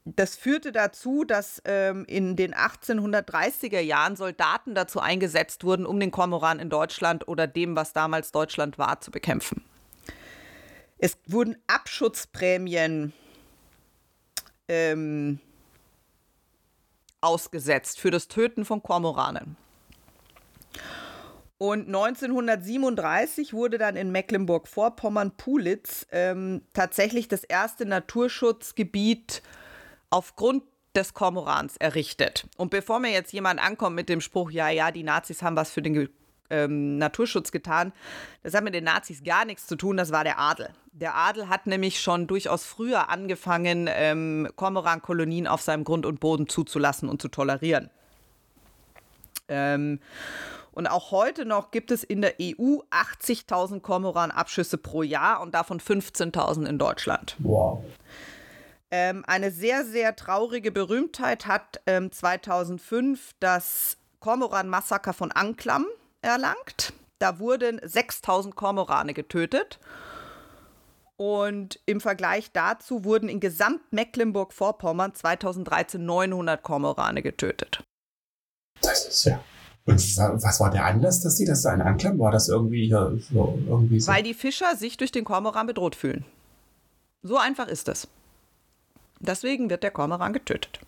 [0.04, 6.12] Das führte dazu, dass ähm, in den 1830er Jahren Soldaten dazu eingesetzt wurden, um den
[6.12, 9.64] Kormoran in Deutschland oder dem, was damals Deutschland war, zu bekämpfen.
[10.98, 13.12] Es wurden Abschutzprämien
[14.68, 15.40] ähm,
[17.20, 19.56] ausgesetzt für das Töten von Kormoranen.
[21.58, 29.42] Und 1937 wurde dann in Mecklenburg-Vorpommern-Pulitz ähm, tatsächlich das erste Naturschutzgebiet
[30.10, 32.46] aufgrund des Kormorans errichtet.
[32.56, 35.70] Und bevor mir jetzt jemand ankommt mit dem Spruch, ja, ja, die Nazis haben was
[35.70, 36.08] für den
[36.50, 37.92] ähm, Naturschutz getan,
[38.42, 40.70] das hat mit den Nazis gar nichts zu tun, das war der Adel.
[40.92, 46.48] Der Adel hat nämlich schon durchaus früher angefangen, ähm, Kormorankolonien auf seinem Grund und Boden
[46.48, 47.90] zuzulassen und zu tolerieren.
[49.48, 50.00] Ähm,
[50.76, 55.80] und auch heute noch gibt es in der EU 80.000 Kormoran-Abschüsse pro Jahr und davon
[55.80, 57.34] 15.000 in Deutschland.
[57.38, 57.82] Wow.
[58.90, 65.86] Ähm, eine sehr, sehr traurige Berühmtheit hat ähm, 2005 das Kormoran-Massaker von Anklam
[66.20, 66.92] erlangt.
[67.20, 69.80] Da wurden 6000 Kormorane getötet.
[71.16, 77.82] Und im Vergleich dazu wurden in Gesamt-Mecklenburg-Vorpommern 2013 900 Kormorane getötet.
[78.82, 79.40] Das ist ja.
[79.86, 82.18] Und was war der Anlass, dass sie das da Anklam?
[82.18, 84.12] War das irgendwie, hier so, irgendwie so?
[84.12, 86.24] Weil die Fischer sich durch den Kormoran bedroht fühlen.
[87.22, 88.08] So einfach ist es.
[89.20, 90.80] Deswegen wird der Kormoran getötet.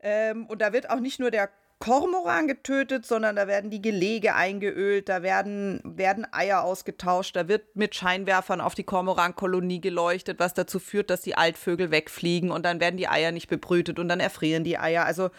[0.00, 4.34] Ähm, und da wird auch nicht nur der Kormoran getötet, sondern da werden die Gelege
[4.34, 10.52] eingeölt, da werden, werden Eier ausgetauscht, da wird mit Scheinwerfern auf die Kormorankolonie geleuchtet, was
[10.52, 14.20] dazu führt, dass die Altvögel wegfliegen und dann werden die Eier nicht bebrütet und dann
[14.20, 15.06] erfrieren die Eier.
[15.06, 15.30] Also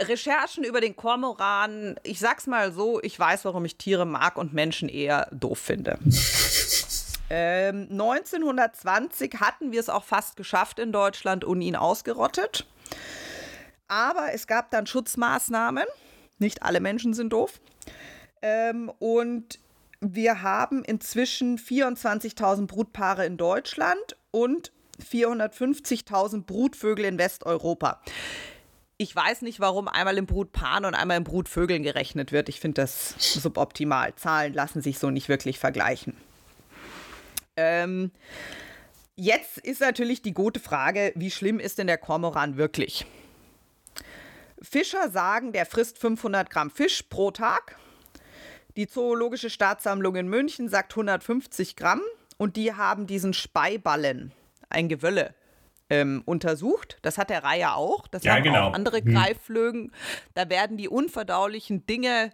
[0.00, 4.52] Recherchen über den Kormoran, ich sag's mal so, ich weiß, warum ich Tiere mag und
[4.52, 5.98] Menschen eher doof finde.
[7.30, 12.66] ähm, 1920 hatten wir es auch fast geschafft in Deutschland und ihn ausgerottet.
[13.88, 15.84] Aber es gab dann Schutzmaßnahmen.
[16.38, 17.60] Nicht alle Menschen sind doof.
[18.42, 19.58] Ähm, und
[20.00, 24.70] wir haben inzwischen 24.000 Brutpaare in Deutschland und
[25.02, 28.00] 450.000 Brutvögel in Westeuropa.
[28.96, 32.48] Ich weiß nicht, warum einmal in Brutpaaren und einmal in Brutvögeln gerechnet wird.
[32.48, 34.14] Ich finde das suboptimal.
[34.16, 36.16] Zahlen lassen sich so nicht wirklich vergleichen.
[37.56, 38.10] Ähm,
[39.14, 43.06] jetzt ist natürlich die gute Frage, wie schlimm ist denn der Kormoran wirklich?
[44.60, 47.76] Fischer sagen, der frisst 500 Gramm Fisch pro Tag.
[48.76, 52.02] Die Zoologische Staatssammlung in München sagt 150 Gramm
[52.36, 54.32] und die haben diesen Speiballen,
[54.70, 55.34] ein Gewölle,
[55.90, 56.98] ähm, untersucht.
[57.02, 58.06] Das hat der Reihe auch.
[58.08, 58.68] Das ja, haben genau.
[58.68, 59.14] auch andere hm.
[59.14, 59.92] Greifvögen.
[60.34, 62.30] Da werden die unverdaulichen Dinge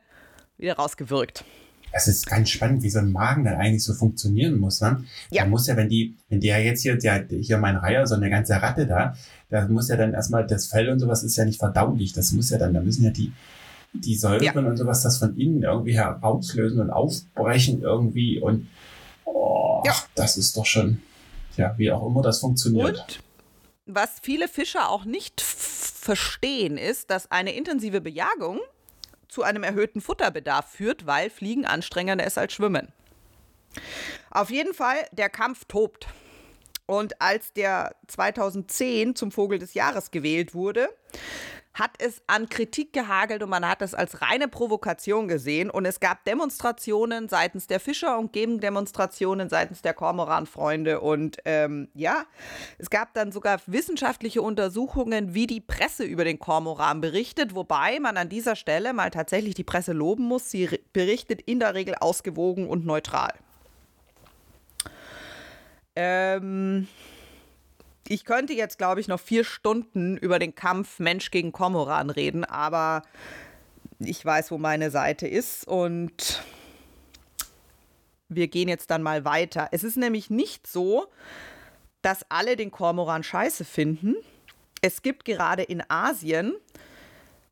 [0.59, 1.45] wieder rausgewirkt.
[1.93, 4.80] Das ist ganz spannend, wie so ein Magen dann eigentlich so funktionieren muss.
[4.80, 5.05] Ne?
[5.30, 5.45] Ja.
[5.45, 8.30] Da muss ja, wenn die, wenn der jetzt hier, der, hier mein Reiher, so eine
[8.30, 9.14] ganze Ratte da,
[9.49, 12.12] da muss ja dann erstmal das Fell und sowas ist ja nicht verdaulich.
[12.12, 13.32] Das muss ja dann, da müssen ja die,
[13.93, 14.53] die Säuren ja.
[14.53, 18.66] und sowas das von innen irgendwie herauslösen und aufbrechen irgendwie und
[19.24, 19.95] oh, ja.
[20.16, 21.01] das ist doch schon,
[21.57, 22.99] ja, wie auch immer das funktioniert.
[22.99, 23.21] Und
[23.87, 28.61] was viele Fischer auch nicht verstehen, ist, dass eine intensive Bejagung
[29.29, 32.93] zu einem erhöhten Futterbedarf führt, weil Fliegen anstrengender ist als Schwimmen.
[34.31, 36.07] Auf jeden Fall, der Kampf tobt.
[36.87, 40.89] Und als der 2010 zum Vogel des Jahres gewählt wurde,
[41.75, 45.70] hat es an Kritik gehagelt und man hat es als reine Provokation gesehen.
[45.70, 51.01] Und es gab Demonstrationen seitens der Fischer und Gegendemonstrationen seitens der Kormoran-Freunde.
[51.01, 52.27] Und ähm, ja,
[52.79, 57.57] es gab dann sogar wissenschaftliche Untersuchungen, wie die Presse über den Kormoran berichtet.
[57.57, 60.51] Wobei man an dieser Stelle mal tatsächlich die Presse loben muss.
[60.51, 63.35] Sie berichtet in der Regel ausgewogen und neutral.
[65.97, 66.89] Ähm,
[68.09, 72.45] ich könnte jetzt, glaube ich, noch vier Stunden über den Kampf Mensch gegen Kormoran reden,
[72.45, 73.03] aber
[73.99, 76.43] ich weiß, wo meine Seite ist und
[78.29, 79.69] wir gehen jetzt dann mal weiter.
[79.73, 81.07] Es ist nämlich nicht so,
[82.03, 84.17] dass alle den Kormoran scheiße finden.
[84.83, 86.55] Es gibt gerade in Asien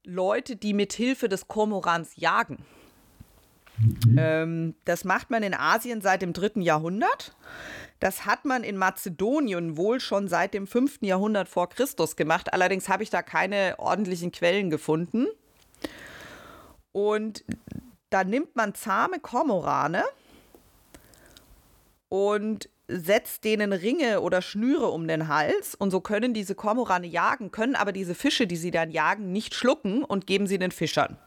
[0.05, 2.65] Leute, die mit Hilfe des Kormorans jagen.
[3.79, 4.17] Mhm.
[4.19, 7.35] Ähm, das macht man in Asien seit dem dritten Jahrhundert.
[8.03, 11.03] Das hat man in Mazedonien wohl schon seit dem 5.
[11.03, 12.53] Jahrhundert vor Christus gemacht.
[12.53, 15.29] Allerdings habe ich da keine ordentlichen Quellen gefunden.
[16.91, 17.45] Und
[18.11, 20.03] da nimmt man zahme Kormorane
[22.09, 27.53] und setzt denen Ringe oder Schnüre um den Hals und so können diese Kormorane jagen,
[27.53, 31.19] können aber diese Fische, die sie dann jagen, nicht schlucken und geben sie den Fischern.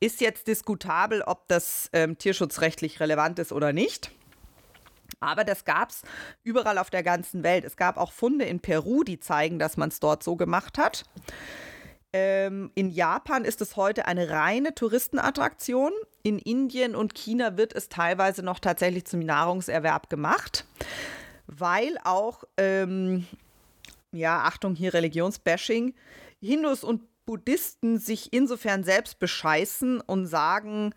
[0.00, 4.12] Ist jetzt diskutabel, ob das ähm, tierschutzrechtlich relevant ist oder nicht.
[5.20, 6.02] Aber das gab es
[6.42, 7.64] überall auf der ganzen Welt.
[7.64, 11.04] Es gab auch Funde in Peru, die zeigen, dass man es dort so gemacht hat.
[12.12, 15.92] Ähm, in Japan ist es heute eine reine Touristenattraktion.
[16.22, 20.64] In Indien und China wird es teilweise noch tatsächlich zum Nahrungserwerb gemacht,
[21.46, 23.26] weil auch, ähm,
[24.12, 25.94] ja, Achtung hier Religionsbashing,
[26.40, 30.94] Hindus und Buddhisten sich insofern selbst bescheißen und sagen,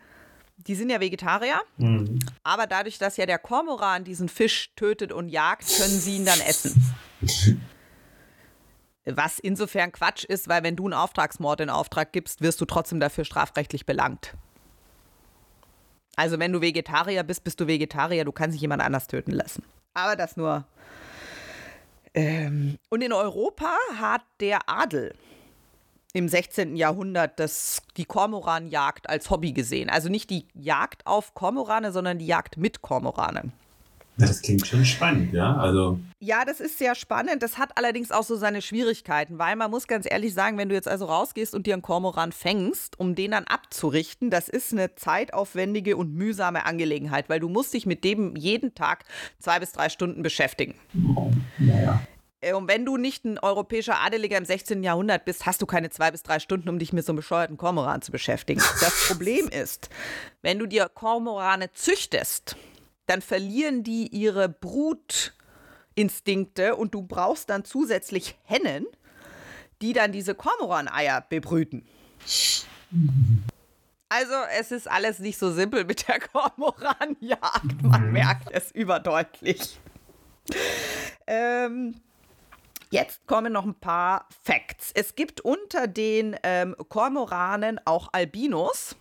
[0.68, 2.20] die sind ja Vegetarier, mhm.
[2.43, 6.39] aber dadurch, dass ja der Kormoran diesen Fisch tötet und jagt, können sie ihn dann
[6.41, 6.93] essen.
[9.05, 12.99] Was insofern Quatsch ist, weil wenn du einen Auftragsmord in Auftrag gibst, wirst du trotzdem
[12.99, 14.36] dafür strafrechtlich belangt.
[16.16, 19.64] Also wenn du Vegetarier bist, bist du Vegetarier, du kannst dich jemand anders töten lassen.
[19.93, 20.66] Aber das nur.
[22.14, 25.16] Ähm, und in Europa hat der Adel
[26.14, 26.76] im 16.
[26.76, 29.89] Jahrhundert das, die Kormoranjagd als Hobby gesehen.
[29.89, 33.53] Also nicht die Jagd auf Kormorane, sondern die Jagd mit Kormoranen.
[34.18, 35.55] Das klingt schon spannend, ja.
[35.55, 35.99] Also.
[36.20, 37.41] Ja, das ist sehr spannend.
[37.41, 40.76] Das hat allerdings auch so seine Schwierigkeiten, weil man muss ganz ehrlich sagen, wenn du
[40.76, 44.95] jetzt also rausgehst und dir einen Kormoran fängst, um den dann abzurichten, das ist eine
[44.95, 49.05] zeitaufwendige und mühsame Angelegenheit, weil du musst dich mit dem jeden Tag
[49.39, 50.76] zwei bis drei Stunden beschäftigen.
[51.16, 52.01] Oh, naja.
[52.42, 54.84] Äh, und wenn du nicht ein europäischer Adeliger im 16.
[54.84, 57.58] Jahrhundert bist, hast du keine zwei bis drei Stunden, um dich mit so einem bescheuerten
[57.58, 58.62] Kormoran zu beschäftigen.
[58.82, 59.89] Das Problem ist,
[60.42, 62.58] wenn du dir Kormorane züchtest,
[63.06, 68.86] dann verlieren die ihre Brutinstinkte und du brauchst dann zusätzlich Hennen,
[69.82, 71.88] die dann diese Kormoraneier bebrüten.
[74.10, 77.82] Also es ist alles nicht so simpel mit der Kormoranjagd.
[77.82, 79.80] Man merkt es überdeutlich.
[81.28, 82.02] Ähm,
[82.92, 84.92] Jetzt kommen noch ein paar Facts.
[84.94, 88.98] Es gibt unter den ähm, Kormoranen auch Albinos.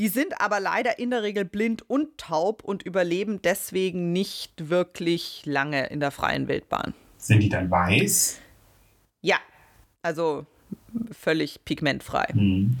[0.00, 5.42] Die sind aber leider in der Regel blind und taub und überleben deswegen nicht wirklich
[5.46, 6.92] lange in der freien Wildbahn.
[7.16, 8.40] Sind die dann weiß?
[9.22, 9.36] Ja,
[10.02, 10.46] also
[11.12, 12.26] völlig pigmentfrei.
[12.34, 12.76] Mhm.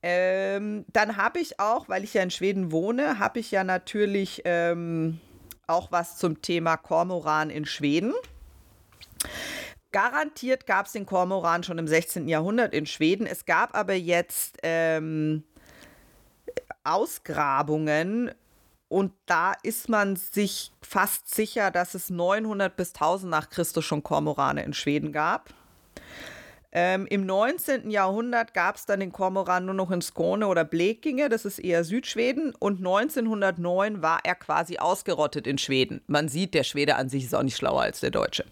[0.00, 4.40] Ähm, dann habe ich auch, weil ich ja in Schweden wohne, habe ich ja natürlich
[4.46, 5.20] ähm,
[5.66, 8.14] auch was zum Thema Kormoran in Schweden.
[9.90, 12.28] Garantiert gab es den Kormoran schon im 16.
[12.28, 13.26] Jahrhundert in Schweden.
[13.26, 15.44] Es gab aber jetzt ähm,
[16.84, 18.32] Ausgrabungen
[18.88, 24.02] und da ist man sich fast sicher, dass es 900 bis 1000 nach Christus schon
[24.02, 25.52] Kormorane in Schweden gab.
[26.70, 27.90] Ähm, Im 19.
[27.90, 31.82] Jahrhundert gab es dann den Kormoran nur noch in Skåne oder Blekinge, das ist eher
[31.82, 32.54] Südschweden.
[32.58, 36.02] Und 1909 war er quasi ausgerottet in Schweden.
[36.06, 38.44] Man sieht, der Schwede an sich ist auch nicht schlauer als der Deutsche.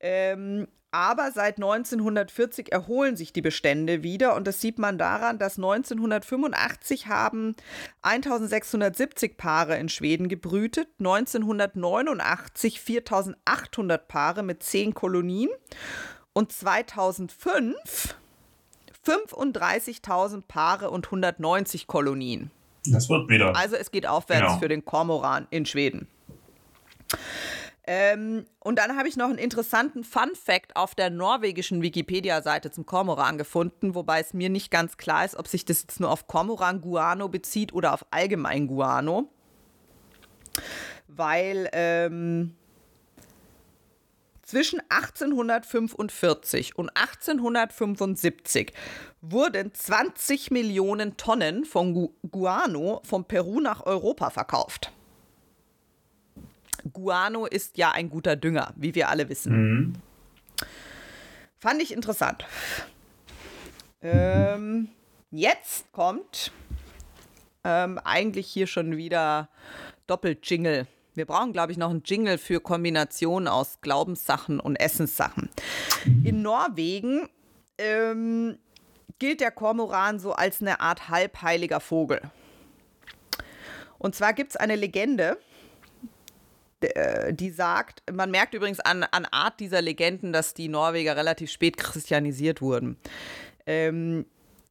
[0.00, 5.58] Ähm, aber seit 1940 erholen sich die Bestände wieder und das sieht man daran, dass
[5.58, 7.54] 1985 haben
[8.00, 15.50] 1670 Paare in Schweden gebrütet, 1989 4800 Paare mit 10 Kolonien
[16.32, 18.16] und 2005
[19.06, 22.50] 35.000 Paare und 190 Kolonien.
[22.84, 23.56] Das wird wieder.
[23.56, 24.58] Also es geht aufwärts genau.
[24.58, 26.08] für den Kormoran in Schweden.
[27.90, 32.84] Ähm, und dann habe ich noch einen interessanten Fun Fact auf der norwegischen Wikipedia-Seite zum
[32.84, 36.26] Kormoran gefunden, wobei es mir nicht ganz klar ist, ob sich das jetzt nur auf
[36.26, 39.30] Kormoran Guano bezieht oder auf allgemein Guano.
[41.06, 42.54] Weil ähm,
[44.42, 48.74] zwischen 1845 und 1875
[49.22, 54.92] wurden 20 Millionen Tonnen von Gu Guano von Peru nach Europa verkauft.
[56.92, 59.52] Guano ist ja ein guter Dünger, wie wir alle wissen.
[59.52, 59.92] Mhm.
[61.58, 62.44] Fand ich interessant.
[64.00, 64.88] Ähm,
[65.30, 66.52] jetzt kommt
[67.64, 69.48] ähm, eigentlich hier schon wieder
[70.06, 70.86] Doppel-Jingle.
[71.14, 75.50] Wir brauchen, glaube ich, noch einen Jingle für Kombinationen aus Glaubenssachen und Essenssachen.
[76.24, 77.28] In Norwegen
[77.76, 78.58] ähm,
[79.18, 82.20] gilt der Kormoran so als eine Art halbheiliger Vogel.
[83.98, 85.38] Und zwar gibt es eine Legende,
[87.32, 91.76] die sagt, man merkt übrigens an, an Art dieser Legenden, dass die Norweger relativ spät
[91.76, 92.96] christianisiert wurden.
[93.66, 94.26] Ähm,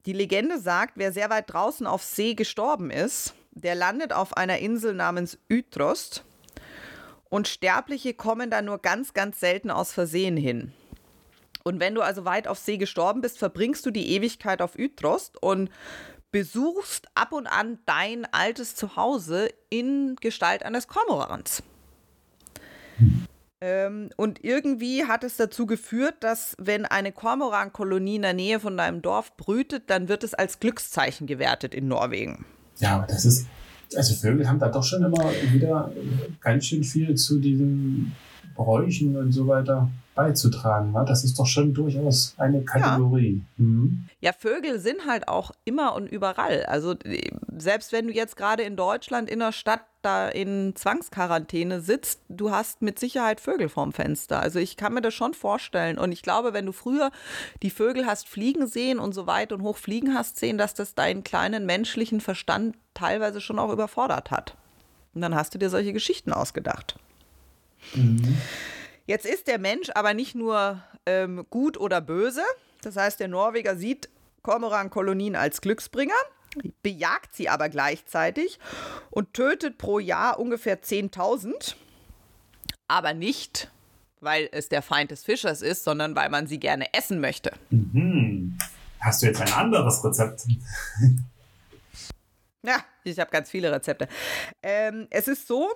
[0.05, 4.59] die Legende sagt, wer sehr weit draußen auf See gestorben ist, der landet auf einer
[4.59, 6.23] Insel namens Ytrost
[7.29, 10.71] und Sterbliche kommen da nur ganz, ganz selten aus Versehen hin.
[11.63, 15.41] Und wenn du also weit auf See gestorben bist, verbringst du die Ewigkeit auf Ytrost
[15.41, 15.69] und
[16.31, 21.63] besuchst ab und an dein altes Zuhause in Gestalt eines Kormorans.
[23.59, 28.77] Ähm, und irgendwie hat es dazu geführt, dass wenn eine Kormorankolonie in der Nähe von
[28.77, 32.45] deinem Dorf brütet, dann wird es als Glückszeichen gewertet in Norwegen.
[32.77, 33.47] Ja, aber das ist,
[33.95, 35.91] also Vögel haben da doch schon immer wieder
[36.41, 38.15] ganz schön viel zu diesen
[38.55, 40.91] Bräuchen und so weiter beizutragen.
[40.91, 41.05] Ne?
[41.07, 43.41] Das ist doch schon durchaus eine Kategorie.
[43.57, 43.63] Ja.
[43.63, 44.09] Mhm.
[44.19, 46.65] ja, Vögel sind halt auch immer und überall.
[46.65, 46.95] Also
[47.55, 52.51] selbst wenn du jetzt gerade in Deutschland in der Stadt da in Zwangsquarantäne sitzt, du
[52.51, 54.41] hast mit Sicherheit Vögel vorm Fenster.
[54.41, 55.97] Also ich kann mir das schon vorstellen.
[55.97, 57.11] Und ich glaube, wenn du früher
[57.61, 60.95] die Vögel hast fliegen sehen und so weit und hoch fliegen hast sehen, dass das
[60.95, 64.55] deinen kleinen menschlichen Verstand teilweise schon auch überfordert hat.
[65.13, 66.97] Und dann hast du dir solche Geschichten ausgedacht.
[67.93, 68.37] Mhm.
[69.07, 72.43] Jetzt ist der Mensch aber nicht nur ähm, gut oder böse.
[72.81, 74.09] Das heißt, der Norweger sieht
[74.43, 76.13] Kormoran-Kolonien als Glücksbringer,
[76.83, 78.59] bejagt sie aber gleichzeitig
[79.09, 81.75] und tötet pro Jahr ungefähr 10.000.
[82.89, 83.71] Aber nicht,
[84.19, 87.53] weil es der Feind des Fischers ist, sondern weil man sie gerne essen möchte.
[87.69, 88.57] Mhm.
[88.99, 90.43] Hast du jetzt ein anderes Rezept?
[92.63, 94.09] ja, ich habe ganz viele Rezepte.
[94.61, 95.69] Ähm, es ist so,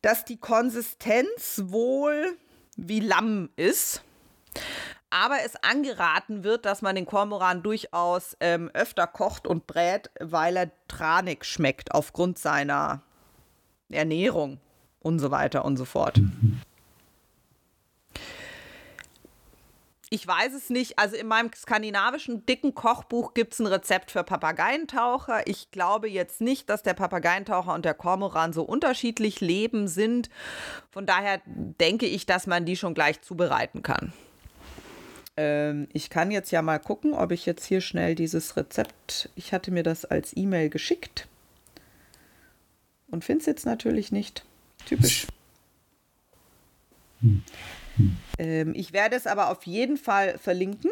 [0.00, 2.36] dass die Konsistenz wohl
[2.76, 4.02] wie Lamm ist.
[5.10, 10.56] Aber es angeraten wird, dass man den Kormoran durchaus ähm, öfter kocht und brät, weil
[10.56, 13.02] er tranig schmeckt aufgrund seiner
[13.90, 14.58] Ernährung
[15.00, 16.16] und so weiter und so fort.
[16.16, 16.60] Mhm.
[20.12, 20.98] Ich weiß es nicht.
[20.98, 25.46] Also in meinem skandinavischen dicken Kochbuch gibt es ein Rezept für Papageientaucher.
[25.46, 30.28] Ich glaube jetzt nicht, dass der Papageientaucher und der Kormoran so unterschiedlich leben sind.
[30.90, 34.12] Von daher denke ich, dass man die schon gleich zubereiten kann.
[35.38, 39.54] Ähm, ich kann jetzt ja mal gucken, ob ich jetzt hier schnell dieses Rezept, ich
[39.54, 41.26] hatte mir das als E-Mail geschickt
[43.10, 44.44] und finde es jetzt natürlich nicht.
[44.84, 45.26] Typisch.
[47.22, 47.42] Hm.
[48.38, 50.90] Ähm, ich werde es aber auf jeden Fall verlinken.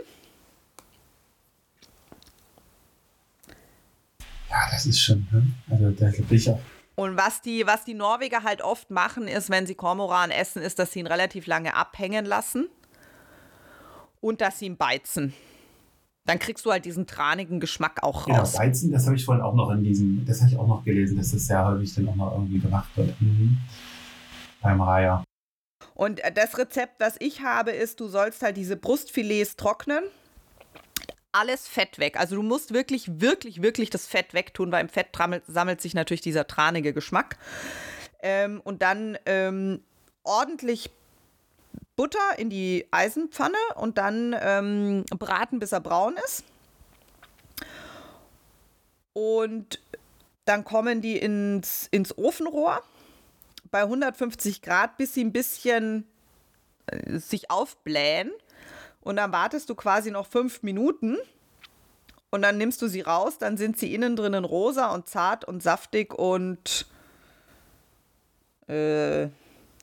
[4.51, 5.47] Ja, das ist schon, ne?
[5.71, 6.61] also da bin ich auch.
[6.97, 10.79] Und was die, was die Norweger halt oft machen, ist, wenn sie Kormoran essen, ist,
[10.79, 12.69] dass sie ihn relativ lange abhängen lassen
[14.21, 15.33] und dass sie ihn beizen.
[16.27, 18.53] Dann kriegst du halt diesen tranigen Geschmack auch genau, raus.
[18.53, 20.85] Genau, Beizen, das habe ich vorhin auch noch in diesem, das habe ich auch noch
[20.85, 23.19] gelesen, dass das sehr häufig dann auch noch irgendwie gemacht wird.
[23.21, 23.57] Mhm.
[24.61, 25.25] Beim Reiher.
[26.01, 30.03] Und äh, das Rezept, was ich habe, ist, du sollst halt diese Brustfilets trocknen.
[31.31, 32.19] Alles Fett weg.
[32.19, 35.09] Also du musst wirklich, wirklich, wirklich das Fett wegtun, weil im Fett
[35.47, 37.37] sammelt sich natürlich dieser tranige Geschmack.
[38.23, 39.85] Ähm, und dann ähm,
[40.23, 40.89] ordentlich
[41.97, 46.45] Butter in die Eisenpfanne und dann ähm, braten, bis er braun ist.
[49.13, 49.81] Und
[50.47, 52.83] dann kommen die ins, ins Ofenrohr
[53.71, 56.07] bei 150 Grad, bis sie ein bisschen
[56.87, 58.31] äh, sich aufblähen.
[59.01, 61.17] Und dann wartest du quasi noch fünf Minuten
[62.31, 63.39] und dann nimmst du sie raus.
[63.39, 66.87] Dann sind sie innen drinnen rosa und zart und saftig und
[68.69, 69.29] äh,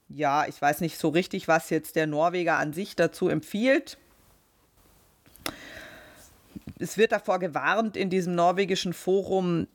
[0.09, 3.97] ja, ich weiß nicht so richtig, was jetzt der Norweger an sich dazu empfiehlt.
[6.79, 9.67] Es wird davor gewarnt in diesem norwegischen Forum,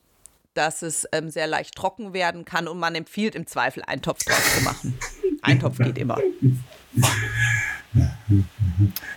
[0.55, 4.24] dass es ähm, sehr leicht trocken werden kann und man empfiehlt im Zweifel einen Topf
[4.24, 4.98] draus zu machen.
[5.42, 6.18] Ein Topf geht immer.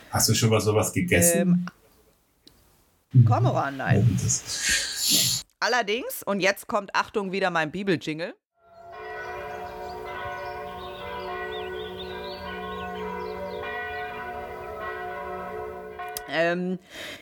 [0.09, 1.67] Hast du schon mal sowas gegessen?
[3.13, 4.19] Ähm, Kormoran, nein.
[5.59, 8.35] Allerdings, und jetzt kommt Achtung wieder mein Bibeljingle.
[16.27, 16.79] Ähm,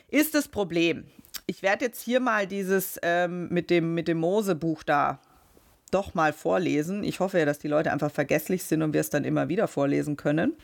[0.09, 1.05] ist das Problem
[1.45, 5.19] ich werde jetzt hier mal dieses ähm, mit dem, mit dem Mosebuch da
[5.91, 7.03] doch mal vorlesen.
[7.03, 9.67] Ich hoffe ja, dass die Leute einfach vergesslich sind und wir es dann immer wieder
[9.67, 10.53] vorlesen können.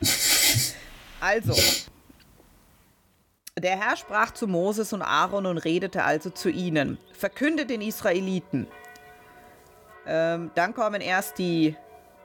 [1.22, 1.54] Also,
[3.58, 6.96] der Herr sprach zu Moses und Aaron und redete also zu ihnen.
[7.12, 8.66] Verkündet den Israeliten.
[10.06, 11.76] Ähm, dann kommen erst die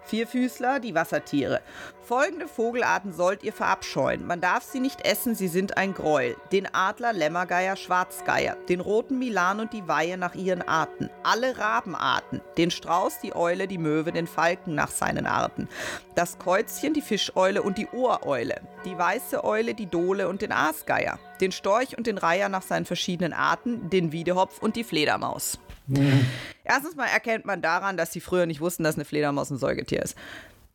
[0.05, 1.61] Vierfüßler, die Wassertiere.
[2.01, 4.27] Folgende Vogelarten sollt ihr verabscheuen.
[4.27, 6.37] Man darf sie nicht essen, sie sind ein Gräuel.
[6.51, 11.09] Den Adler, Lämmergeier, Schwarzgeier, den roten Milan und die Weihe nach ihren Arten.
[11.23, 12.41] Alle Rabenarten.
[12.57, 15.67] Den Strauß, die Eule, die Möwe, den Falken nach seinen Arten.
[16.13, 18.61] Das Käuzchen, die Fischeule und die Ohreule.
[18.85, 21.17] Die weiße Eule, die Dole und den Aasgeier.
[21.41, 23.89] Den Storch und den Reiher nach seinen verschiedenen Arten.
[23.89, 25.59] Den Wiedehopf und die Fledermaus.
[25.87, 26.25] Mhm.
[26.63, 30.01] Erstens mal erkennt man daran, dass sie früher nicht wussten, dass eine Fledermaus ein Säugetier
[30.01, 30.17] ist.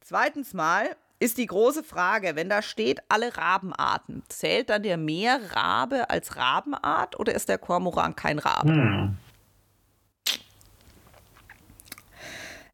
[0.00, 6.08] Zweitens mal ist die große Frage, wenn da steht alle Rabenarten, zählt dann der Meerrabe
[6.08, 8.72] als Rabenart oder ist der Kormoran kein Rabe?
[8.72, 9.16] Hm.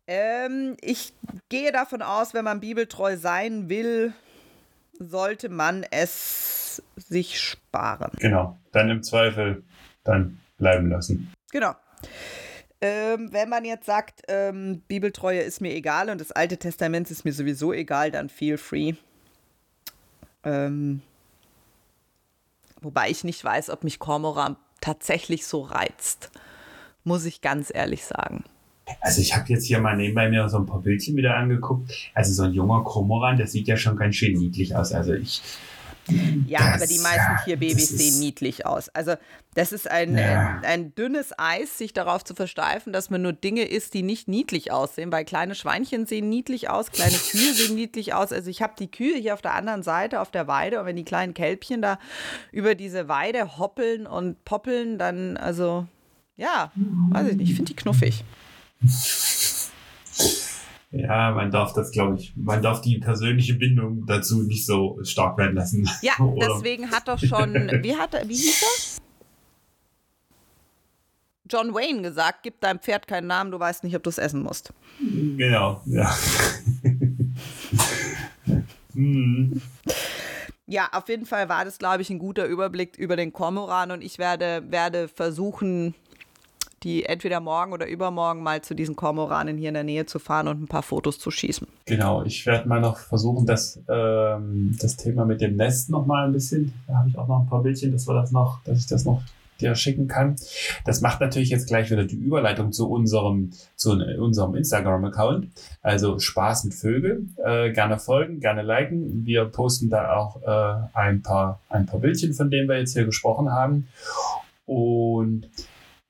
[0.07, 1.13] Ähm, ich
[1.49, 4.13] gehe davon aus, wenn man bibeltreu sein will,
[4.99, 8.13] sollte man es sich sparen.
[8.19, 9.65] Genau, dann im Zweifel
[10.05, 11.33] dann bleiben lassen.
[11.51, 11.75] Genau.
[12.81, 17.25] Ähm, wenn man jetzt sagt, ähm, Bibeltreue ist mir egal und das Alte Testament ist
[17.25, 18.95] mir sowieso egal, dann feel free.
[20.45, 21.01] Ähm,
[22.81, 26.31] wobei ich nicht weiß, ob mich Kormoran tatsächlich so reizt.
[27.03, 28.45] Muss ich ganz ehrlich sagen.
[29.01, 31.91] Also ich habe jetzt hier mal nebenbei mir so ein paar Bildchen wieder angeguckt.
[32.15, 34.93] Also so ein junger Kormoran, der sieht ja schon ganz schön niedlich aus.
[34.93, 35.43] Also ich
[36.47, 38.89] ja, das, aber die meisten Tierbabys sehen niedlich aus.
[38.91, 39.15] Also
[39.55, 40.59] das ist ein, ja.
[40.59, 44.29] ein, ein, dünnes Eis, sich darauf zu versteifen, dass man nur Dinge isst, die nicht
[44.29, 48.33] niedlich aussehen, weil kleine Schweinchen sehen niedlich aus, kleine Kühe sehen niedlich aus.
[48.33, 50.97] Also ich habe die Kühe hier auf der anderen Seite auf der Weide und wenn
[50.97, 51.99] die kleinen Kälbchen da
[52.53, 55.87] über diese Weide hoppeln und poppeln, dann also
[56.37, 56.71] ja,
[57.11, 58.25] weiß ich nicht, ich finde die knuffig.
[60.91, 65.37] Ja, man darf das, glaube ich, man darf die persönliche Bindung dazu nicht so stark
[65.37, 65.89] werden lassen.
[66.01, 69.03] Ja, deswegen hat doch schon, wie, hat, wie hieß er?
[71.49, 74.43] John Wayne gesagt, gib deinem Pferd keinen Namen, du weißt nicht, ob du es essen
[74.43, 74.73] musst.
[75.01, 76.17] Genau, ja.
[78.95, 79.61] hm.
[80.67, 84.03] Ja, auf jeden Fall war das, glaube ich, ein guter Überblick über den Kormoran und
[84.03, 85.95] ich werde, werde versuchen,
[86.87, 90.47] die entweder morgen oder übermorgen mal zu diesen Kormoranen hier in der Nähe zu fahren
[90.47, 91.67] und ein paar Fotos zu schießen.
[91.85, 96.27] Genau, ich werde mal noch versuchen, das, ähm, das Thema mit dem Nest noch mal
[96.27, 98.79] ein bisschen, da habe ich auch noch ein paar Bildchen, dass wir das noch, dass
[98.79, 99.21] ich das noch
[99.61, 100.37] dir schicken kann.
[100.85, 105.49] Das macht natürlich jetzt gleich wieder die Überleitung zu unserem, zu unserem Instagram-Account.
[105.83, 107.27] Also Spaß mit Vögel.
[107.45, 109.27] Äh, gerne folgen, gerne liken.
[109.27, 113.07] Wir posten da auch äh, ein paar, ein paar Bildchen, von denen wir jetzt hier
[113.07, 113.89] gesprochen haben.
[114.67, 115.49] Und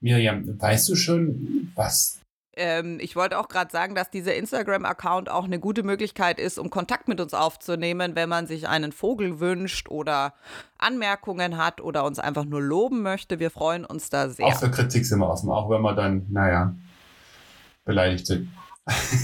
[0.01, 2.21] Miriam, weißt du schon, was
[2.59, 6.71] ähm, ich wollte auch gerade sagen, dass dieser Instagram-Account auch eine gute Möglichkeit ist, um
[6.71, 10.33] Kontakt mit uns aufzunehmen, wenn man sich einen Vogel wünscht oder
[10.79, 13.39] Anmerkungen hat oder uns einfach nur loben möchte.
[13.39, 14.47] Wir freuen uns da sehr.
[14.47, 16.75] Auch für Kritik sind wir offen, auch wenn wir dann, naja,
[17.85, 18.49] beleidigt sind.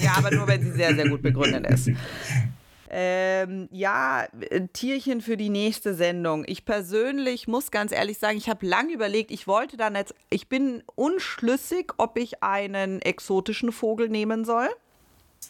[0.03, 1.91] Ja, aber nur, wenn sie sehr, sehr gut begründet ist.
[2.95, 6.45] Ähm, ja, äh, Tierchen für die nächste Sendung.
[6.47, 10.51] Ich persönlich muss ganz ehrlich sagen, ich habe lange überlegt, ich wollte dann jetzt, ich
[10.51, 14.69] bin unschlüssig, ob ich einen exotischen Vogel nehmen soll.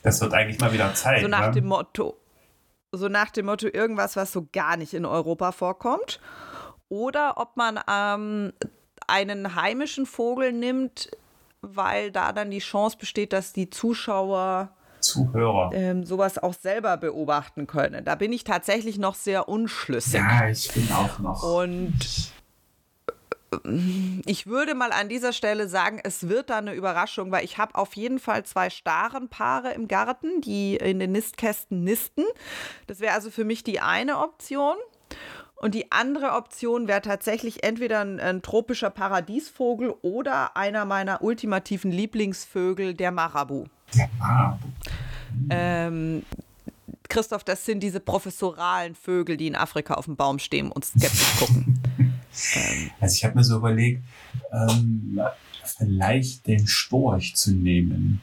[0.04, 1.22] Das wird eigentlich mal wieder Zeit.
[1.22, 1.54] So nach ne?
[1.54, 2.16] dem Motto,
[2.92, 6.20] so nach dem Motto irgendwas, was so gar nicht in Europa vorkommt.
[6.88, 8.52] Oder ob man ähm,
[9.08, 11.10] einen heimischen Vogel nimmt,
[11.60, 17.66] weil da dann die Chance besteht, dass die Zuschauer Zuhörer ähm, sowas auch selber beobachten
[17.66, 18.04] können.
[18.04, 20.20] Da bin ich tatsächlich noch sehr unschlüssig.
[20.20, 21.42] Ja, ich bin auch noch.
[21.42, 22.32] Und
[23.52, 23.56] äh,
[24.26, 27.74] ich würde mal an dieser Stelle sagen, es wird da eine Überraschung, weil ich habe
[27.74, 32.24] auf jeden Fall zwei Starenpaare im Garten, die in den Nistkästen nisten.
[32.86, 34.76] Das wäre also für mich die eine Option.
[35.62, 41.92] Und die andere Option wäre tatsächlich entweder ein, ein, tropischer Paradiesvogel oder einer meiner ultimativen
[41.92, 43.66] Lieblingsvögel, der Marabu.
[45.50, 46.22] Ähm,
[47.08, 51.36] Christoph, das sind diese professoralen Vögel, die in Afrika auf dem Baum stehen und skeptisch
[51.38, 51.80] gucken.
[51.98, 52.90] ähm.
[53.00, 54.02] Also ich habe mir so überlegt,
[54.52, 55.20] ähm,
[55.78, 58.20] vielleicht den Storch zu nehmen.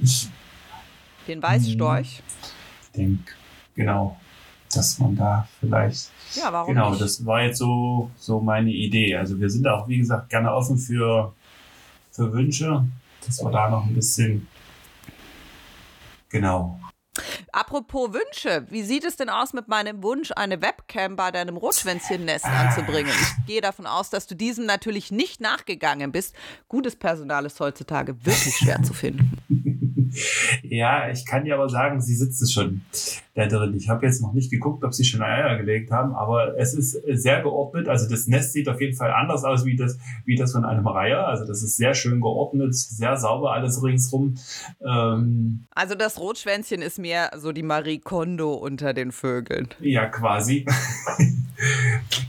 [0.00, 0.28] Ich,
[1.26, 2.22] den Weißstorch?
[2.96, 3.24] Den,
[3.74, 4.18] genau,
[4.72, 6.10] dass man da vielleicht.
[6.34, 7.02] Ja, warum Genau, nicht?
[7.02, 9.16] das war jetzt so, so meine Idee.
[9.16, 11.34] Also wir sind auch, wie gesagt, gerne offen für,
[12.10, 12.84] für Wünsche,
[13.26, 14.46] dass wir da noch ein bisschen
[16.28, 16.78] Genau.
[17.50, 22.44] Apropos Wünsche, wie sieht es denn aus mit meinem Wunsch, eine Webcam bei deinem Rotschwänzchen-Nest
[22.44, 23.12] anzubringen?
[23.20, 26.36] Ich gehe davon aus, dass du diesem natürlich nicht nachgegangen bist.
[26.68, 29.37] Gutes Personal ist heutzutage wirklich schwer zu finden.
[30.62, 32.82] Ja, ich kann dir aber sagen, sie sitzt schon
[33.34, 33.74] da drin.
[33.76, 36.92] Ich habe jetzt noch nicht geguckt, ob sie schon Eier gelegt haben, aber es ist
[36.92, 37.88] sehr geordnet.
[37.88, 40.86] Also das Nest sieht auf jeden Fall anders aus wie das, wie das von einem
[40.86, 41.26] Reiher.
[41.26, 44.36] Also das ist sehr schön geordnet, sehr sauber alles ringsrum.
[44.84, 49.68] Ähm, also das Rotschwänzchen ist mehr so die Marie Kondo unter den Vögeln.
[49.80, 50.66] Ja, quasi.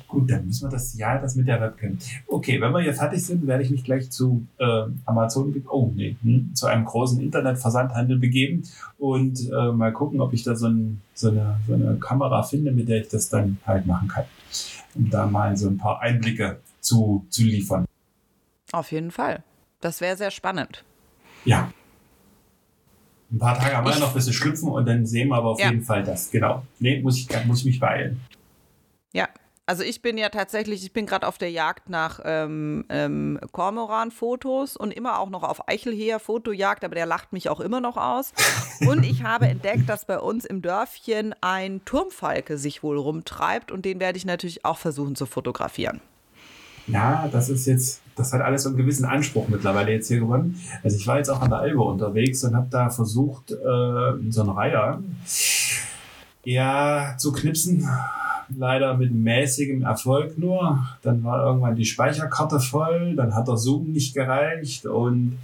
[0.08, 1.98] Gut, dann müssen wir das, ja, das mit der Webcam.
[2.28, 6.16] Okay, wenn wir hier fertig sind, werde ich mich gleich zu äh, Amazon, oh nee,
[6.24, 8.64] hm, zu einem großen Internetversandhandel begeben
[8.98, 12.72] und äh, mal gucken, ob ich da so, ein, so, eine, so eine Kamera finde,
[12.72, 14.26] mit der ich das dann halt machen kann.
[14.96, 17.86] Um da mal so ein paar Einblicke zu, zu liefern.
[18.72, 19.44] Auf jeden Fall.
[19.80, 20.84] Das wäre sehr spannend.
[21.46, 21.72] Ja.
[23.32, 25.60] Ein paar Tage haben wir noch ein bisschen schlüpfen und dann sehen wir aber auf
[25.60, 25.70] ja.
[25.70, 26.32] jeden Fall das.
[26.32, 26.64] Genau.
[26.80, 28.20] Nee, muss ich, muss ich mich beeilen.
[29.70, 34.76] Also ich bin ja tatsächlich, ich bin gerade auf der Jagd nach ähm, ähm, Kormoran-Fotos
[34.76, 38.34] und immer auch noch auf Eichelheer-Fotojagd, aber der lacht mich auch immer noch aus.
[38.88, 43.86] Und ich habe entdeckt, dass bei uns im Dörfchen ein Turmfalke sich wohl rumtreibt und
[43.86, 46.02] den werde ich natürlich auch versuchen zu fotografieren.
[46.88, 50.60] Ja, das ist jetzt, das hat alles so einen gewissen Anspruch mittlerweile jetzt hier gewonnen.
[50.84, 54.42] Also ich war jetzt auch an der Elbe unterwegs und habe da versucht, äh, so
[54.42, 55.04] einen Reiher
[56.44, 57.90] ja, zu knipsen
[58.58, 60.88] leider mit mäßigem Erfolg nur.
[61.02, 65.38] Dann war irgendwann die Speicherkarte voll, dann hat der Zoom nicht gereicht und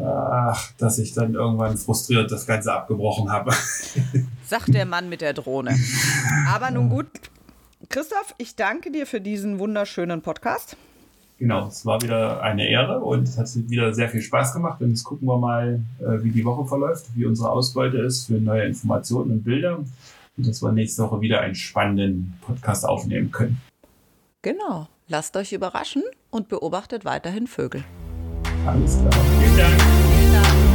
[0.00, 3.52] ach, dass ich dann irgendwann frustriert das Ganze abgebrochen habe.
[4.46, 5.76] Sagt der Mann mit der Drohne.
[6.48, 7.06] Aber nun gut,
[7.88, 10.76] Christoph, ich danke dir für diesen wunderschönen Podcast.
[11.38, 14.80] Genau, es war wieder eine Ehre und es hat wieder sehr viel Spaß gemacht.
[14.82, 18.34] Und jetzt gucken wir mal, äh, wie die Woche verläuft, wie unsere Ausbeute ist für
[18.34, 19.78] neue Informationen und Bilder
[20.46, 23.60] dass wir nächste Woche wieder einen spannenden Podcast aufnehmen können.
[24.42, 24.88] Genau.
[25.08, 27.84] Lasst euch überraschen und beobachtet weiterhin Vögel.
[28.66, 29.12] Alles klar.
[29.12, 30.67] Vielen Dank.